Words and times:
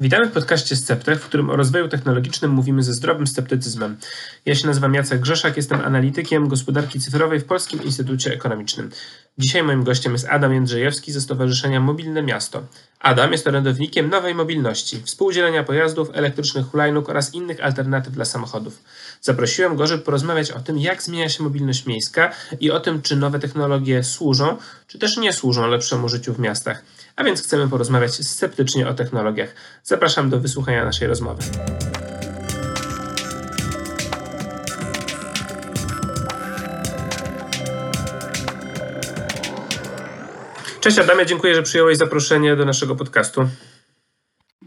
Witamy 0.00 0.26
w 0.26 0.32
podcaście 0.32 0.76
Sceptech, 0.76 1.20
w 1.20 1.26
którym 1.26 1.50
o 1.50 1.56
rozwoju 1.56 1.88
technologicznym 1.88 2.50
mówimy 2.50 2.82
ze 2.82 2.94
zdrowym 2.94 3.26
sceptycyzmem. 3.26 3.96
Ja 4.46 4.54
się 4.54 4.66
nazywam 4.66 4.94
Jacek 4.94 5.20
Grzeszak, 5.20 5.56
jestem 5.56 5.80
analitykiem 5.80 6.48
gospodarki 6.48 7.00
cyfrowej 7.00 7.40
w 7.40 7.44
Polskim 7.44 7.82
Instytucie 7.82 8.32
Ekonomicznym. 8.34 8.90
Dzisiaj 9.38 9.62
moim 9.62 9.84
gościem 9.84 10.12
jest 10.12 10.28
Adam 10.28 10.54
Jędrzejewski 10.54 11.12
ze 11.12 11.20
Stowarzyszenia 11.20 11.80
Mobilne 11.80 12.22
Miasto. 12.22 12.62
Adam 13.00 13.32
jest 13.32 13.46
orędownikiem 13.46 14.10
nowej 14.10 14.34
mobilności, 14.34 15.02
współdzielenia 15.04 15.64
pojazdów, 15.64 16.10
elektrycznych 16.12 16.66
hulajnóg 16.66 17.08
oraz 17.08 17.34
innych 17.34 17.64
alternatyw 17.64 18.12
dla 18.12 18.24
samochodów. 18.24 18.82
Zaprosiłem 19.20 19.76
go, 19.76 19.86
żeby 19.86 20.02
porozmawiać 20.02 20.50
o 20.50 20.60
tym, 20.60 20.78
jak 20.78 21.02
zmienia 21.02 21.28
się 21.28 21.42
mobilność 21.42 21.86
miejska 21.86 22.32
i 22.60 22.70
o 22.70 22.80
tym, 22.80 23.02
czy 23.02 23.16
nowe 23.16 23.38
technologie 23.38 24.04
służą, 24.04 24.56
czy 24.86 24.98
też 24.98 25.16
nie 25.16 25.32
służą 25.32 25.66
lepszemu 25.66 26.08
życiu 26.08 26.34
w 26.34 26.38
miastach. 26.38 26.82
A 27.16 27.24
więc 27.24 27.42
chcemy 27.42 27.68
porozmawiać 27.68 28.14
sceptycznie 28.14 28.88
o 28.88 28.94
technologiach. 28.94 29.54
Zapraszam 29.82 30.30
do 30.30 30.40
wysłuchania 30.40 30.84
naszej 30.84 31.08
rozmowy. 31.08 31.42
Cześć 40.80 40.98
Adamie, 40.98 41.26
dziękuję, 41.26 41.54
że 41.54 41.62
przyjąłeś 41.62 41.96
zaproszenie 41.96 42.56
do 42.56 42.64
naszego 42.64 42.96
podcastu. 42.96 43.48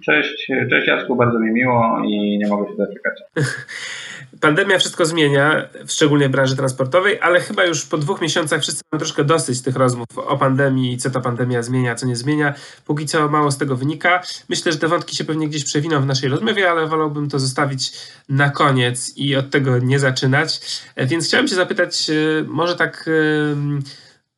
Cześć, 0.06 0.48
cześć 0.70 0.88
Jacku, 0.88 1.16
bardzo 1.16 1.40
mi 1.40 1.52
miło 1.52 2.02
i 2.06 2.38
nie 2.38 2.48
mogę 2.48 2.72
się 2.72 2.78
doczekać. 2.78 3.22
Pandemia 4.42 4.80
wszystko 4.80 5.06
zmienia, 5.06 5.68
szczególnie 5.88 6.30
w 6.30 6.32
branży 6.32 6.56
transportowej, 6.56 7.20
ale 7.22 7.40
chyba 7.40 7.66
już 7.66 7.86
po 7.86 7.98
dwóch 7.98 8.22
miesiącach 8.22 8.62
wszyscy 8.62 8.82
mamy 8.92 9.00
troszkę 9.00 9.24
dosyć 9.24 9.62
tych 9.62 9.76
rozmów 9.76 10.08
o 10.16 10.38
pandemii 10.38 10.94
i 10.94 10.98
co 10.98 11.10
ta 11.10 11.20
pandemia 11.20 11.64
zmienia, 11.64 11.96
co 11.96 12.06
nie 12.06 12.16
zmienia. 12.16 12.54
Póki 12.86 13.06
co 13.06 13.30
mało 13.30 13.52
z 13.52 13.58
tego 13.58 13.76
wynika. 13.76 14.22
Myślę, 14.50 14.72
że 14.72 14.78
te 14.78 14.88
wątki 14.88 15.16
się 15.16 15.24
pewnie 15.24 15.50
gdzieś 15.50 15.64
przewiną 15.64 16.02
w 16.02 16.06
naszej 16.06 16.30
rozmowie, 16.30 16.72
ale 16.72 16.88
wolałbym 16.88 17.30
to 17.30 17.40
zostawić 17.40 17.94
na 18.30 18.50
koniec 18.50 19.18
i 19.18 19.36
od 19.36 19.50
tego 19.50 19.80
nie 19.80 20.00
zaczynać. 20.00 20.62
Więc 20.98 21.28
chciałem 21.28 21.48
Cię 21.48 21.56
zapytać, 21.56 22.10
e, 22.10 22.14
może 22.48 22.76
tak 22.76 23.10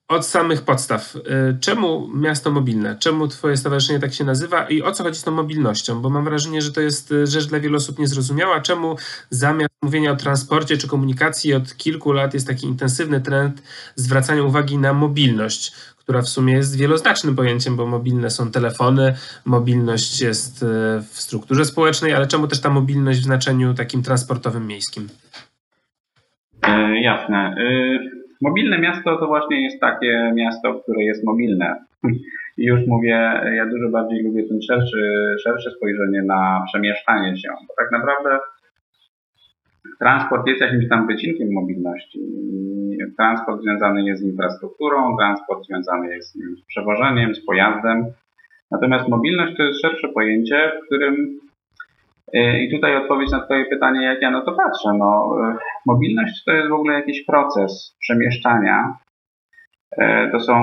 od 0.08 0.26
samych 0.26 0.62
podstaw. 0.62 1.16
Y, 1.16 1.22
czemu 1.59 2.09
miasto 2.14 2.52
mobilne? 2.52 2.96
Czemu 3.00 3.28
Twoje 3.28 3.58
stowarzyszenie 3.58 4.00
tak 4.00 4.14
się 4.14 4.23
nazywa 4.23 4.70
i 4.70 4.82
o 4.82 4.92
co 4.92 5.04
chodzi 5.04 5.20
z 5.20 5.23
tą 5.23 5.32
mobilnością? 5.32 6.02
Bo 6.02 6.10
mam 6.10 6.23
wrażenie, 6.23 6.62
że 6.62 6.72
to 6.72 6.82
jest 6.82 7.12
y, 7.12 7.28
rzecz 7.28 7.45
dla 7.45 7.60
wielu 7.60 7.78
osób 7.78 8.00
niezrozumiała. 8.00 8.62
Czemu 8.62 8.95
zamiast 9.30 9.73
mówienia 9.84 10.12
o 10.12 10.16
transporcie 10.16 10.78
czy 10.78 10.88
komunikacji 10.88 11.54
od 11.54 11.78
kilku 11.78 12.12
lat 12.12 12.34
jest 12.34 12.48
taki 12.48 12.68
intensywny 12.68 13.22
trend 13.22 13.64
zwracania 13.95 14.44
uwagi 14.44 14.78
na 14.78 14.94
mobilność, 14.94 15.73
która 15.98 16.22
w 16.22 16.30
sumie 16.30 16.54
jest 16.54 16.78
wieloznacznym 16.78 17.36
pojęciem, 17.36 17.76
bo 17.76 17.86
mobilne 17.86 18.30
są 18.30 18.52
telefony, 18.52 19.16
mobilność 19.45 20.22
jest 20.22 20.64
y, 20.64 20.66
w 21.12 21.22
strukturze 21.22 21.66
społecznej, 21.66 22.14
ale 22.14 22.28
czemu 22.28 22.48
też 22.48 22.62
ta 22.62 22.70
mobilność 22.70 23.20
w 23.20 23.23
znaczeniu 23.23 23.73
takim 23.73 24.04
transportowym 24.04 24.67
miejskim? 24.67 25.10
E, 26.62 27.02
jasne. 27.02 27.38
E 27.38 28.23
Mobilne 28.44 28.80
miasto 28.80 29.17
to 29.17 29.27
właśnie 29.27 29.63
jest 29.63 29.81
takie 29.81 30.31
miasto, 30.36 30.73
które 30.73 31.03
jest 31.03 31.23
mobilne. 31.25 31.86
I 32.58 32.66
już 32.66 32.88
mówię, 32.88 33.41
ja 33.55 33.66
dużo 33.66 33.89
bardziej 33.89 34.23
lubię 34.23 34.44
ten 34.47 34.61
szerszy, 34.61 35.36
szersze 35.44 35.72
spojrzenie 35.72 36.22
na 36.23 36.64
przemieszczanie 36.67 37.38
się. 37.38 37.49
Bo 37.67 37.73
tak 37.77 37.91
naprawdę 37.91 38.39
transport 39.99 40.47
jest 40.47 40.61
jakimś 40.61 40.89
tam 40.89 41.08
wycinkiem 41.08 41.53
mobilności. 41.53 42.19
Transport 43.17 43.61
związany 43.61 44.03
jest 44.03 44.21
z 44.21 44.25
infrastrukturą, 44.25 45.17
transport 45.17 45.66
związany 45.66 46.16
jest 46.16 46.33
z 46.33 46.66
przewożeniem, 46.67 47.36
z 47.36 47.45
pojazdem. 47.45 48.05
Natomiast 48.71 49.09
mobilność 49.09 49.58
to 49.58 49.64
jest 49.64 49.81
szersze 49.81 50.08
pojęcie, 50.08 50.71
w 50.81 50.86
którym 50.86 51.39
I 52.34 52.72
tutaj 52.72 52.98
odpowiedź 52.98 53.31
na 53.31 53.39
Twoje 53.39 53.66
pytanie, 53.66 54.06
jak 54.06 54.22
ja 54.22 54.31
na 54.31 54.42
to 54.42 54.52
patrzę. 54.52 54.89
No, 54.98 55.36
e, 55.42 55.56
mobilność 55.86 56.44
to 56.44 56.52
jest 56.52 56.70
w 56.70 56.73
ogóle 56.73 56.94
jakiś 56.94 57.26
proces 57.26 57.95
przemieszczania. 58.00 58.98
E, 59.98 60.32
to 60.32 60.39
są 60.39 60.54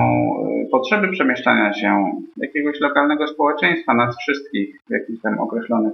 potrzeby 0.71 1.11
przemieszczania 1.11 1.73
się 1.73 2.11
jakiegoś 2.37 2.79
lokalnego 2.79 3.27
społeczeństwa, 3.27 3.93
nas 3.93 4.17
wszystkich 4.17 4.75
w 4.89 4.91
jakichś 4.91 5.21
tam 5.21 5.39
określonych, 5.39 5.93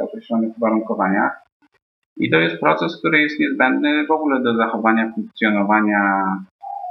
określonych 0.00 0.56
uwarunkowaniach. 0.56 1.44
I 2.16 2.30
to 2.30 2.38
jest 2.38 2.60
proces, 2.60 2.98
który 2.98 3.18
jest 3.18 3.40
niezbędny 3.40 4.06
w 4.06 4.10
ogóle 4.10 4.42
do 4.42 4.56
zachowania 4.56 5.12
funkcjonowania 5.14 6.24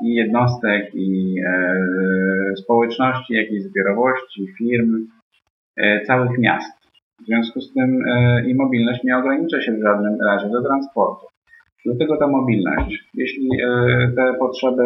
i 0.04 0.14
jednostek, 0.14 0.96
i 0.96 1.36
e, 1.46 2.56
społeczności, 2.56 3.34
jakiejś 3.34 3.64
zbiorowości, 3.64 4.48
firm, 4.58 5.08
e, 5.78 6.02
całych 6.06 6.40
miast. 6.40 6.83
W 7.24 7.26
związku 7.26 7.62
z 7.62 7.74
tym 7.74 8.04
e, 8.08 8.46
i 8.50 8.56
mobilność 8.56 9.04
nie 9.04 9.18
ogranicza 9.18 9.62
się 9.62 9.72
w 9.72 9.82
żadnym 9.82 10.22
razie 10.22 10.50
do 10.50 10.64
transportu. 10.64 11.26
Dlatego 11.86 12.18
ta 12.18 12.28
mobilność, 12.28 13.10
jeśli 13.14 13.50
e, 13.64 14.12
te 14.16 14.34
potrzeby 14.40 14.84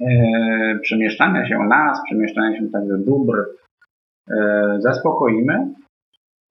e, 0.00 0.78
przemieszczania 0.82 1.48
się 1.48 1.58
nas, 1.58 2.00
przemieszczania 2.04 2.58
się 2.58 2.68
także 2.68 2.98
dóbr 2.98 3.46
zaspokoimy, 4.78 5.74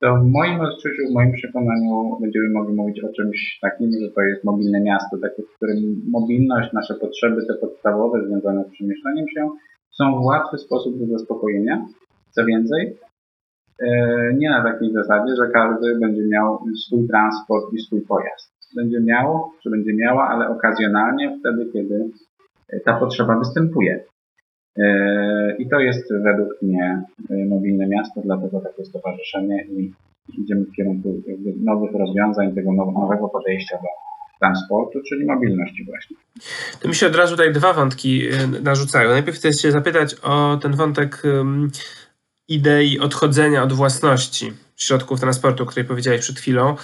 to 0.01 0.15
w 0.15 0.25
moim 0.25 0.59
odczuciu, 0.61 1.01
w 1.09 1.13
moim 1.13 1.31
przekonaniu 1.31 2.17
będziemy 2.21 2.49
mogli 2.49 2.75
mówić 2.75 3.03
o 3.03 3.13
czymś 3.13 3.59
takim, 3.61 3.91
że 4.01 4.11
to 4.15 4.21
jest 4.21 4.43
mobilne 4.43 4.81
miasto, 4.81 5.17
takie, 5.17 5.43
w 5.43 5.55
którym 5.55 6.01
mobilność, 6.11 6.73
nasze 6.73 6.93
potrzeby, 6.95 7.45
te 7.47 7.53
podstawowe 7.53 8.27
związane 8.27 8.63
z 8.63 8.71
przemieszczaniem 8.71 9.25
się 9.35 9.49
są 9.91 10.21
w 10.21 10.25
łatwy 10.25 10.57
sposób 10.57 10.99
do 10.99 11.17
zaspokojenia. 11.17 11.85
Co 12.31 12.45
więcej, 12.45 12.97
nie 14.37 14.49
na 14.49 14.63
takiej 14.63 14.93
zasadzie, 14.93 15.35
że 15.35 15.51
każdy 15.53 15.99
będzie 15.99 16.21
miał 16.27 16.59
swój 16.85 17.07
transport 17.07 17.73
i 17.73 17.79
swój 17.79 18.01
pojazd. 18.01 18.53
Będzie 18.75 18.99
miał, 18.99 19.51
czy 19.63 19.69
będzie 19.69 19.93
miała, 19.93 20.27
ale 20.27 20.49
okazjonalnie 20.49 21.37
wtedy, 21.39 21.69
kiedy 21.73 22.09
ta 22.85 22.93
potrzeba 22.93 23.39
występuje. 23.39 24.03
E, 24.77 25.55
I 25.59 25.69
to 25.69 25.79
jest 25.79 26.13
według 26.23 26.61
mnie 26.61 27.03
e, 27.29 27.45
mobilne 27.45 27.87
miasto, 27.87 28.21
dlatego 28.25 28.61
takie 28.61 28.85
stowarzyszenie 28.85 29.65
i 29.65 29.91
idziemy 30.37 30.65
w 30.65 30.75
kierunku 30.75 31.21
nowych 31.63 31.91
rozwiązań, 31.91 32.55
tego 32.55 32.73
nowego 32.73 33.29
podejścia 33.29 33.77
do 33.77 33.87
transportu, 34.39 34.99
czyli 35.09 35.25
mobilności 35.25 35.85
właśnie. 35.85 36.17
To 36.81 36.87
mi 36.87 36.95
się 36.95 37.07
od 37.07 37.15
razu 37.15 37.31
tutaj 37.31 37.53
dwa 37.53 37.73
wątki 37.73 38.21
narzucają. 38.63 39.09
Najpierw 39.09 39.37
chcę 39.37 39.53
się 39.53 39.71
zapytać 39.71 40.15
o 40.23 40.57
ten 40.61 40.73
wątek 40.73 41.23
idei 42.49 42.99
odchodzenia 42.99 43.63
od 43.63 43.73
własności 43.73 44.53
środków 44.77 45.19
transportu, 45.19 45.63
o 45.63 45.65
której 45.65 45.87
powiedziałeś 45.87 46.21
przed 46.21 46.39
chwilą, 46.39 46.75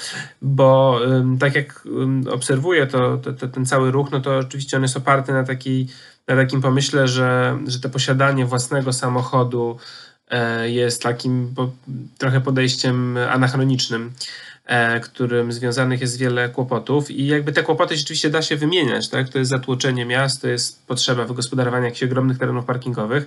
bo 0.41 0.99
tak 1.39 1.55
jak 1.55 1.87
obserwuję 2.31 2.87
to, 2.87 3.17
to, 3.17 3.33
to, 3.33 3.47
ten 3.47 3.65
cały 3.65 3.91
ruch, 3.91 4.11
no 4.11 4.19
to 4.19 4.37
oczywiście 4.37 4.77
on 4.77 4.83
jest 4.83 4.97
oparty 4.97 5.33
na, 5.33 5.43
takiej, 5.43 5.87
na 6.27 6.35
takim 6.35 6.61
pomyśle, 6.61 7.07
że, 7.07 7.59
że 7.67 7.79
to 7.79 7.89
posiadanie 7.89 8.45
własnego 8.45 8.93
samochodu 8.93 9.77
e, 10.29 10.69
jest 10.69 11.03
takim 11.03 11.55
trochę 12.17 12.41
podejściem 12.41 13.17
anachronicznym 13.17 14.13
którym 15.03 15.51
związanych 15.51 16.01
jest 16.01 16.17
wiele 16.17 16.49
kłopotów 16.49 17.11
i 17.11 17.27
jakby 17.27 17.51
te 17.51 17.63
kłopoty 17.63 17.97
rzeczywiście 17.97 18.29
da 18.29 18.41
się 18.41 18.57
wymieniać, 18.57 19.09
tak? 19.09 19.29
To 19.29 19.39
jest 19.39 19.49
zatłoczenie 19.51 20.05
miast, 20.05 20.41
to 20.41 20.47
jest 20.47 20.87
potrzeba 20.87 21.25
wygospodarowania 21.25 21.85
jakichś 21.85 22.03
ogromnych 22.03 22.37
terenów 22.37 22.65
parkingowych. 22.65 23.25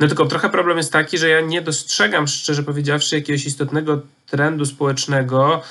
No 0.00 0.08
tylko 0.08 0.26
trochę 0.26 0.48
problem 0.50 0.76
jest 0.76 0.92
taki, 0.92 1.18
że 1.18 1.28
ja 1.28 1.40
nie 1.40 1.62
dostrzegam, 1.62 2.26
szczerze 2.26 2.62
powiedziawszy, 2.62 3.16
jakiegoś 3.16 3.46
istotnego 3.46 4.02
trendu 4.26 4.66
społecznego, 4.66 5.62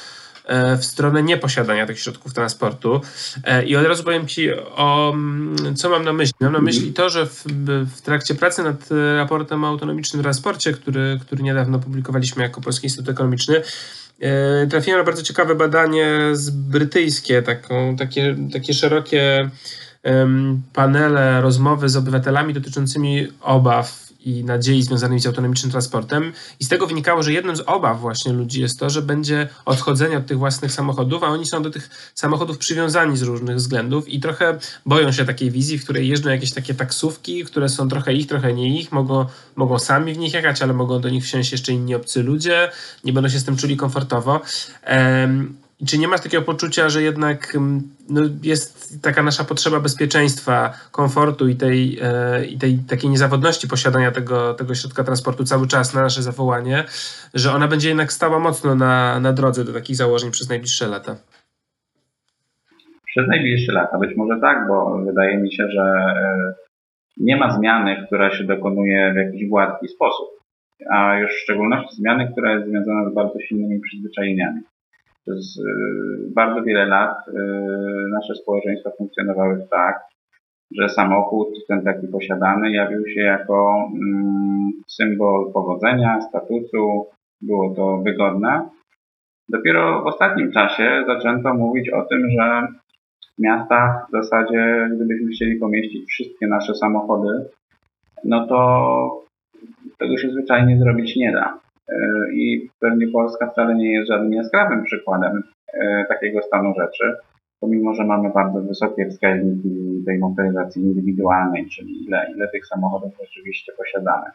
e, 0.46 0.78
w 0.78 0.86
stronę 0.86 1.24
nieposiadania 1.24 1.88
tych 1.88 2.00
środków 2.00 2.34
transportu. 2.34 3.02
E, 3.44 3.66
I 3.66 3.76
od 3.76 3.86
razu 3.86 4.04
powiem 4.04 4.28
Ci, 4.28 4.54
o, 4.54 5.12
mm, 5.14 5.76
co 5.76 5.90
mam 5.90 6.04
na 6.04 6.14
myśli. 6.14 6.34
Mam 6.40 6.54
na 6.54 6.62
myśli 6.62 6.94
to, 6.94 7.10
że 7.10 7.26
w, 7.26 7.44
w 7.96 8.02
trakcie 8.02 8.36
pracy 8.36 8.64
nad 8.64 8.90
raportem 9.18 9.64
o 9.64 9.68
autonomicznym 9.68 10.22
transporcie, 10.22 10.74
który, 10.74 11.20
który 11.22 11.44
niedawno 11.44 11.80
publikowaliśmy 11.80 12.44
jako 12.44 12.62
Polski 12.62 12.86
Instytut 12.86 13.10
Ekonomiczny, 13.10 13.62
E, 13.62 14.07
trafiłem 14.70 15.00
na 15.00 15.06
bardzo 15.06 15.24
ciekawe 15.24 15.56
badanie 15.56 16.20
z 16.34 16.50
brytyjskie, 16.50 17.42
taką, 17.42 17.96
takie, 17.96 18.36
takie 18.54 18.74
szerokie 18.74 19.50
panele, 20.74 21.42
rozmowy 21.42 21.90
z 21.90 21.96
obywatelami 21.96 22.54
dotyczącymi 22.54 23.28
obaw 23.42 24.07
i 24.28 24.44
nadziei 24.44 24.82
związanymi 24.82 25.22
z 25.22 25.28
autonomicznym 25.28 25.72
transportem. 25.72 26.34
I 26.60 26.66
z 26.66 26.68
tego 26.68 26.88
wynikało, 26.88 27.24
że 27.24 27.34
jednym 27.34 27.56
z 27.56 27.60
obaw 27.66 28.02
właśnie 28.02 28.34
ludzi 28.34 28.62
jest 28.62 28.80
to, 28.80 28.90
że 28.90 29.02
będzie 29.02 29.50
odchodzenie 29.66 30.18
od 30.18 30.26
tych 30.26 30.38
własnych 30.38 30.72
samochodów, 30.72 31.24
a 31.24 31.28
oni 31.28 31.46
są 31.46 31.64
do 31.64 31.70
tych 31.70 31.90
samochodów 32.16 32.58
przywiązani 32.58 33.18
z 33.18 33.22
różnych 33.22 33.56
względów 33.56 34.10
i 34.10 34.20
trochę 34.20 34.60
boją 34.86 35.12
się 35.12 35.26
takiej 35.26 35.52
wizji, 35.52 35.78
w 35.78 35.84
której 35.84 36.08
jeżdżą 36.08 36.30
jakieś 36.30 36.54
takie 36.54 36.74
taksówki, 36.74 37.46
które 37.46 37.70
są 37.70 37.90
trochę 37.90 38.14
ich, 38.14 38.28
trochę 38.28 38.54
nie 38.54 38.80
ich, 38.80 38.92
mogą, 38.92 39.26
mogą 39.56 39.80
sami 39.80 40.14
w 40.14 40.18
nich 40.18 40.34
jechać, 40.34 40.62
ale 40.62 40.74
mogą 40.74 41.02
do 41.02 41.10
nich 41.10 41.24
wsiąść 41.24 41.52
jeszcze 41.52 41.74
inni 41.74 41.96
obcy 41.96 42.24
ludzie, 42.24 42.72
nie 43.04 43.14
będą 43.14 43.30
się 43.30 43.40
z 43.40 43.44
tym 43.44 43.58
czuli 43.58 43.78
komfortowo. 43.78 44.42
I 45.80 45.86
czy 45.86 45.98
nie 45.98 46.08
masz 46.08 46.22
takiego 46.22 46.44
poczucia, 46.44 46.90
że 46.90 47.04
jednak 47.04 47.56
mm, 47.56 47.82
no, 48.10 48.22
jest 48.44 49.04
taka 49.04 49.24
nasza 49.24 49.44
potrzeba 49.44 49.80
bezpieczeństwa, 49.80 50.74
komfortu 50.92 51.48
i 51.48 51.56
tej, 51.56 52.00
e, 52.02 52.46
i 52.46 52.58
tej 52.58 52.78
takiej 52.90 53.10
niezawodności 53.10 53.68
posiadania 53.68 54.12
tego, 54.12 54.54
tego 54.54 54.76
środka 54.76 55.04
transportu 55.04 55.44
cały 55.44 55.68
czas 55.68 55.94
na 55.94 56.02
nasze 56.02 56.22
zawołanie, 56.22 56.84
że 57.34 57.52
ona 57.52 57.68
będzie 57.68 57.90
jednak 57.90 58.14
stała 58.14 58.40
mocno 58.40 58.76
na, 58.76 59.20
na 59.20 59.34
drodze 59.34 59.66
do 59.66 59.74
takich 59.74 59.96
założeń 59.96 60.32
przez 60.32 60.50
najbliższe 60.50 60.88
lata? 60.88 61.16
Przez 63.06 63.28
najbliższe 63.28 63.72
lata 63.74 63.98
być 63.98 64.18
może 64.18 64.40
tak, 64.42 64.68
bo 64.68 64.98
wydaje 65.06 65.38
mi 65.38 65.54
się, 65.54 65.68
że 65.72 65.82
e, 65.82 66.54
nie 67.18 67.36
ma 67.36 67.58
zmiany, 67.58 68.04
która 68.08 68.38
się 68.38 68.44
dokonuje 68.44 69.14
w 69.14 69.18
jakiś 69.18 69.50
gładki 69.50 69.88
sposób, 69.88 70.28
a 70.92 71.20
już 71.20 71.32
w 71.32 71.44
szczególności 71.44 71.96
zmiany, 71.96 72.32
która 72.32 72.54
jest 72.54 72.68
związana 72.68 73.10
z 73.10 73.14
bardzo 73.14 73.40
silnymi 73.40 73.80
przyzwyczajeniami. 73.80 74.62
Przez 75.28 75.58
y, 75.58 75.64
bardzo 76.36 76.64
wiele 76.64 76.86
lat 76.86 77.28
y, 77.28 77.32
nasze 78.12 78.36
społeczeństwa 78.36 78.92
funkcjonowały 78.98 79.68
tak, 79.72 80.00
że 80.72 80.90
samochód, 80.90 81.48
ten 81.68 81.84
taki 81.84 82.08
posiadany, 82.08 82.72
jawił 82.72 83.08
się 83.08 83.22
jako 83.22 83.90
mm, 83.94 84.72
symbol 84.88 85.52
powodzenia, 85.54 86.22
statusu, 86.22 87.06
było 87.42 87.76
to 87.76 87.98
wygodne. 87.98 88.70
Dopiero 89.50 90.02
w 90.02 90.08
ostatnim 90.08 90.52
czasie 90.52 91.04
zaczęto 91.08 91.54
mówić 91.54 91.90
o 91.90 92.02
tym, 92.02 92.30
że 92.30 92.68
w 93.38 93.42
miastach 93.42 94.08
w 94.08 94.12
zasadzie, 94.12 94.90
gdybyśmy 94.96 95.32
chcieli 95.32 95.60
pomieścić 95.60 96.10
wszystkie 96.10 96.48
nasze 96.48 96.76
samochody, 96.76 97.46
no 98.24 98.48
to 98.48 99.28
tego 100.00 100.18
się 100.18 100.30
zwyczajnie 100.30 100.80
zrobić 100.80 101.16
nie 101.16 101.32
da. 101.32 101.67
E, 101.90 101.96
I 102.34 102.70
pewnie 102.80 103.08
Polska 103.08 103.48
wcale 103.48 103.76
nie 103.76 103.94
jest 103.94 104.08
żadnym 104.08 104.34
jaskrawym 104.34 104.84
przykładem 104.84 105.44
e, 105.74 106.06
takiego 106.10 106.42
stanu 106.42 106.74
rzeczy, 106.80 107.16
pomimo, 107.60 107.94
że 107.94 108.04
mamy 108.04 108.30
bardzo 108.30 108.62
wysokie 108.62 109.10
wskaźniki 109.10 110.04
tej 110.06 110.18
motoryzacji 110.18 110.82
indywidualnej, 110.84 111.68
czyli 111.70 112.06
ile, 112.06 112.32
ile 112.36 112.48
tych 112.48 112.68
samochodów 112.68 113.12
rzeczywiście 113.22 113.74
posiadamy. 113.78 114.26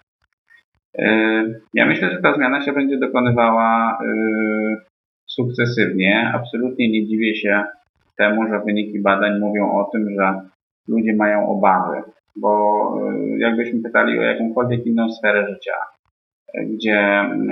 E, 0.99 1.07
ja 1.75 1.87
myślę, 1.87 2.11
że 2.11 2.23
ta 2.23 2.35
zmiana 2.35 2.63
się 2.63 2.73
będzie 2.73 2.99
dokonywała 2.99 3.99
sukcesywnie. 5.27 6.33
Absolutnie 6.35 6.91
nie 6.91 7.07
dziwię 7.07 7.35
się 7.35 7.65
temu, 8.19 8.49
że 8.49 8.61
wyniki 8.61 9.01
badań 9.01 9.39
mówią 9.39 9.73
o 9.73 9.85
tym, 9.93 10.11
że 10.11 10.41
ludzie 10.89 11.17
mają 11.17 11.49
obawy, 11.49 12.03
bo 12.37 12.83
jakbyśmy 13.39 13.83
pytali 13.83 14.19
o 14.19 14.23
jakąkolwiek 14.23 14.87
inną 14.87 15.13
sferę 15.13 15.49
życia, 15.49 15.73
gdzie 16.55 16.99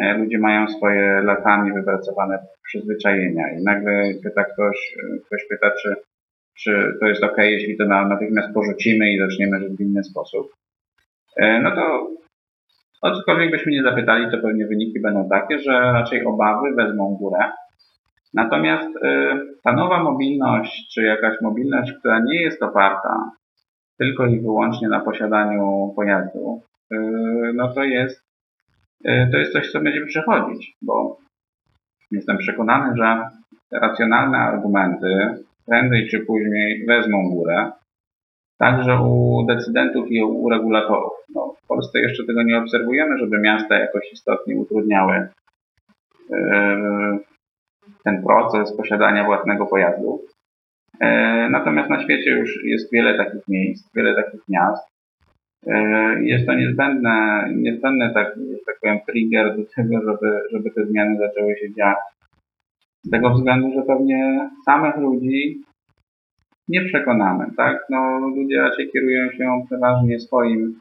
e, 0.03 0.19
ludzie 0.19 0.39
mają 0.39 0.69
swoje 0.69 1.23
latami 1.23 1.73
wypracowane 1.73 2.39
przyzwyczajenia 2.63 3.45
i 3.59 3.63
nagle 3.63 4.03
pyta 4.23 4.45
ktoś, 4.45 4.97
e, 4.99 5.19
ktoś 5.27 5.41
pyta, 5.51 5.71
czy, 5.83 5.95
czy 6.59 6.93
to 7.01 7.07
jest 7.07 7.25
ok, 7.25 7.37
jeśli 7.39 7.77
to 7.77 7.85
natychmiast 7.85 8.55
porzucimy 8.55 9.13
i 9.13 9.19
zaczniemy 9.19 9.61
żyć 9.61 9.77
w 9.77 9.81
inny 9.81 10.05
sposób. 10.05 10.53
E, 11.37 11.61
no 11.63 11.71
to 11.71 12.11
o 13.03 13.11
cokolwiek 13.11 13.51
byśmy 13.51 13.73
nie 13.73 13.83
zapytali, 13.83 14.31
to 14.31 14.39
pewnie 14.39 14.67
wyniki 14.67 15.01
będą 15.01 15.29
takie, 15.29 15.59
że 15.59 15.73
raczej 15.73 16.25
obawy 16.25 16.75
wezmą 16.75 17.17
górę. 17.21 17.39
Natomiast 18.35 18.89
ta 19.65 19.73
nowa 19.73 20.03
mobilność, 20.03 20.95
czy 20.95 21.03
jakaś 21.03 21.41
mobilność, 21.43 21.93
która 21.93 22.19
nie 22.19 22.43
jest 22.43 22.63
oparta 22.63 23.31
tylko 23.99 24.27
i 24.27 24.41
wyłącznie 24.41 24.89
na 24.89 25.01
posiadaniu 25.01 25.93
pojazdu, 25.97 26.63
no 27.55 27.75
to 27.75 27.85
jest 27.85 28.30
to 29.05 29.39
jest 29.39 29.53
coś, 29.53 29.73
co 29.73 29.81
będzie 29.81 30.07
przechodzić, 30.07 30.77
bo 30.83 31.19
jestem 32.11 32.39
przekonany, 32.39 32.97
że 32.97 33.31
racjonalne 33.73 34.39
argumenty 34.39 35.45
prędzej 35.67 36.09
czy 36.09 36.21
później 36.21 36.87
wezmą 36.87 37.31
górę, 37.31 37.71
także 38.59 39.01
u 39.03 39.43
decydentów 39.49 40.11
i 40.11 40.23
u 40.23 40.49
regulatorów. 40.49 41.13
No, 41.35 41.55
w 41.65 41.67
Polsce 41.67 42.01
jeszcze 42.01 42.25
tego 42.27 42.43
nie 42.43 42.59
obserwujemy, 42.59 43.19
żeby 43.19 43.39
miasta 43.39 43.79
jakoś 43.79 44.13
istotnie 44.13 44.57
utrudniały 44.57 45.29
e, 46.33 47.19
ten 48.05 48.23
proces 48.23 48.77
posiadania 48.77 49.25
własnego 49.25 49.67
pojazdu. 49.67 50.23
E, 51.01 51.49
natomiast 51.51 51.91
na 51.91 52.03
świecie 52.03 52.31
już 52.31 52.65
jest 52.65 52.93
wiele 52.93 53.17
takich 53.17 53.49
miejsc, 53.49 53.95
wiele 53.95 54.15
takich 54.15 54.41
miast, 54.49 54.91
E, 54.91 55.00
jest 56.21 56.47
to 56.47 56.55
niezbędne, 56.55 57.45
niezbędny 57.57 58.11
tak, 58.15 58.39
tak 58.67 58.77
powiem, 58.81 58.99
trigger 59.09 59.57
do 59.57 59.63
tego, 59.77 60.01
żeby, 60.01 60.41
żeby 60.53 60.71
te 60.71 60.87
zmiany 60.87 61.19
zaczęły 61.19 61.57
się 61.57 61.75
dziać. 61.75 61.97
Z 63.03 63.11
tego 63.11 63.31
względu, 63.31 63.73
że 63.75 63.83
pewnie 63.83 64.51
samych 64.65 64.97
ludzi 64.97 65.63
nie 66.69 66.85
przekonamy, 66.85 67.47
tak? 67.57 67.87
No, 67.91 68.19
ludzie 68.19 68.61
raczej 68.61 68.91
kierują 68.91 69.31
się 69.31 69.63
przeważnie 69.67 70.21
swoim, 70.21 70.81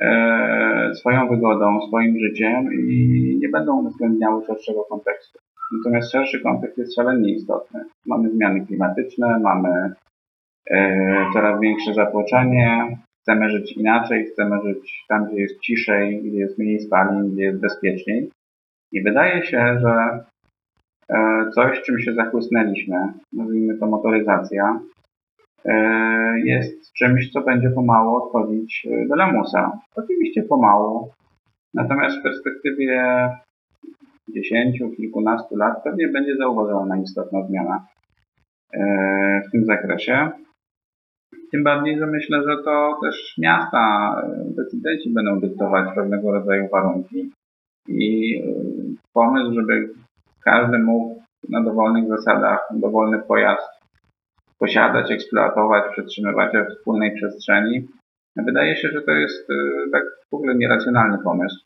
e, 0.00 0.94
swoją 0.94 1.28
wygodą, 1.28 1.80
swoim 1.88 2.18
życiem 2.18 2.72
i 2.72 3.38
nie 3.42 3.48
będą 3.48 3.80
uwzględniały 3.80 4.44
szerszego 4.46 4.84
kontekstu. 4.84 5.38
Natomiast 5.78 6.12
szerszy 6.12 6.40
kontekst 6.40 6.78
jest 6.78 6.94
szalenie 6.94 7.32
istotny. 7.32 7.84
Mamy 8.06 8.30
zmiany 8.30 8.66
klimatyczne, 8.66 9.38
mamy 9.38 9.92
e, 10.70 11.26
coraz 11.32 11.60
większe 11.60 11.94
zatłoczenie, 11.94 12.98
chcemy 13.24 13.50
żyć 13.50 13.72
inaczej, 13.72 14.26
chcemy 14.26 14.56
żyć 14.64 15.04
tam, 15.08 15.26
gdzie 15.26 15.40
jest 15.40 15.60
ciszej, 15.60 16.22
gdzie 16.22 16.38
jest 16.38 16.58
mniej 16.58 16.80
spalin, 16.80 17.32
gdzie 17.32 17.42
jest 17.42 17.60
bezpieczniej. 17.60 18.30
I 18.92 19.02
wydaje 19.02 19.42
się, 19.46 19.78
że 19.80 20.24
e, 21.08 21.50
coś, 21.54 21.82
czym 21.82 22.00
się 22.00 22.14
zachłysnęliśmy, 22.14 22.96
nazwijmy 23.32 23.78
to 23.78 23.86
motoryzacja, 23.86 24.80
e, 25.64 26.40
jest 26.44 26.92
czymś, 26.92 27.32
co 27.32 27.40
będzie 27.40 27.70
pomału 27.70 28.16
odchodzić 28.16 28.86
e, 28.90 29.08
do 29.08 29.14
lamusa. 29.14 29.78
Oczywiście 29.96 30.42
pomału, 30.42 31.10
natomiast 31.74 32.18
w 32.18 32.22
perspektywie 32.22 33.28
dziesięciu, 34.28 34.90
kilkunastu 34.90 35.56
lat 35.56 35.82
pewnie 35.84 36.08
będzie 36.08 36.36
zauważona 36.36 36.96
istotna 36.96 37.42
zmiana 37.42 37.86
w 39.48 39.50
tym 39.52 39.64
zakresie. 39.64 40.30
Tym 41.54 41.64
bardziej, 41.64 41.98
że 41.98 42.06
myślę, 42.06 42.42
że 42.42 42.62
to 42.64 42.98
też 43.02 43.34
miasta, 43.38 44.14
decydenci 44.56 45.10
będą 45.10 45.40
dyktować 45.40 45.94
pewnego 45.94 46.32
rodzaju 46.32 46.68
warunki. 46.68 47.30
I 47.88 48.36
y, 48.38 48.54
pomysł, 49.12 49.54
żeby 49.54 49.90
każdy 50.44 50.78
mógł 50.78 51.22
na 51.48 51.62
dowolnych 51.62 52.08
zasadach 52.08 52.68
dowolny 52.70 53.18
pojazd 53.18 53.68
posiadać, 54.58 55.10
eksploatować, 55.10 55.92
przetrzymywać 55.92 56.52
we 56.52 56.66
wspólnej 56.66 57.14
przestrzeni, 57.14 57.88
wydaje 58.36 58.76
się, 58.76 58.88
że 58.88 59.02
to 59.02 59.10
jest 59.10 59.50
y, 59.50 59.54
tak 59.92 60.02
w 60.30 60.34
ogóle 60.34 60.54
nieracjonalny 60.54 61.18
pomysł. 61.24 61.64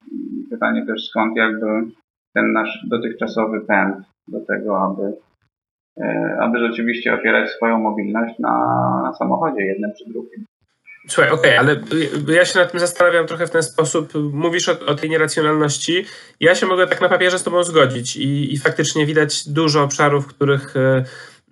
Pytanie 0.51 0.87
też 0.87 1.09
skąd 1.09 1.37
jakby 1.37 1.67
ten 2.35 2.53
nasz 2.53 2.87
dotychczasowy 2.89 3.61
pęd 3.61 3.97
do 4.29 4.41
tego, 4.41 4.83
aby 4.83 5.13
E, 5.13 5.28
aby 6.41 6.59
rzeczywiście 6.59 7.15
opierać 7.15 7.51
swoją 7.51 7.79
mobilność 7.79 8.39
na, 8.39 9.13
samochodzie 9.19 9.63
jednym 9.63 9.91
czy 9.99 10.05
drugim. 10.13 10.45
Słuchaj, 11.09 11.33
okej, 11.33 11.59
okay, 11.59 11.59
ale 11.59 11.81
ja 12.35 12.45
się 12.45 12.59
nad 12.59 12.71
tym 12.71 12.81
zastanawiam 12.81 13.27
trochę 13.27 13.47
w 13.47 13.51
ten 13.51 13.63
sposób. 13.63 14.13
Mówisz 14.33 14.69
o, 14.69 14.87
o, 14.87 14.95
tej 14.95 15.11
nieracjonalności. 15.11 16.05
Ja 16.41 16.55
się 16.55 16.67
mogę 16.67 16.87
tak 16.87 17.01
na 17.01 17.09
papierze 17.09 17.39
z 17.39 17.43
Tobą 17.43 17.65
zgodzić 17.65 18.17
i, 18.17 18.55
i 18.55 18.59
faktycznie 18.59 19.07
widać 19.07 19.49
dużo 19.49 19.83
obszarów, 19.83 20.25
w 20.25 20.29
których 20.29 20.77
e, 20.77 21.05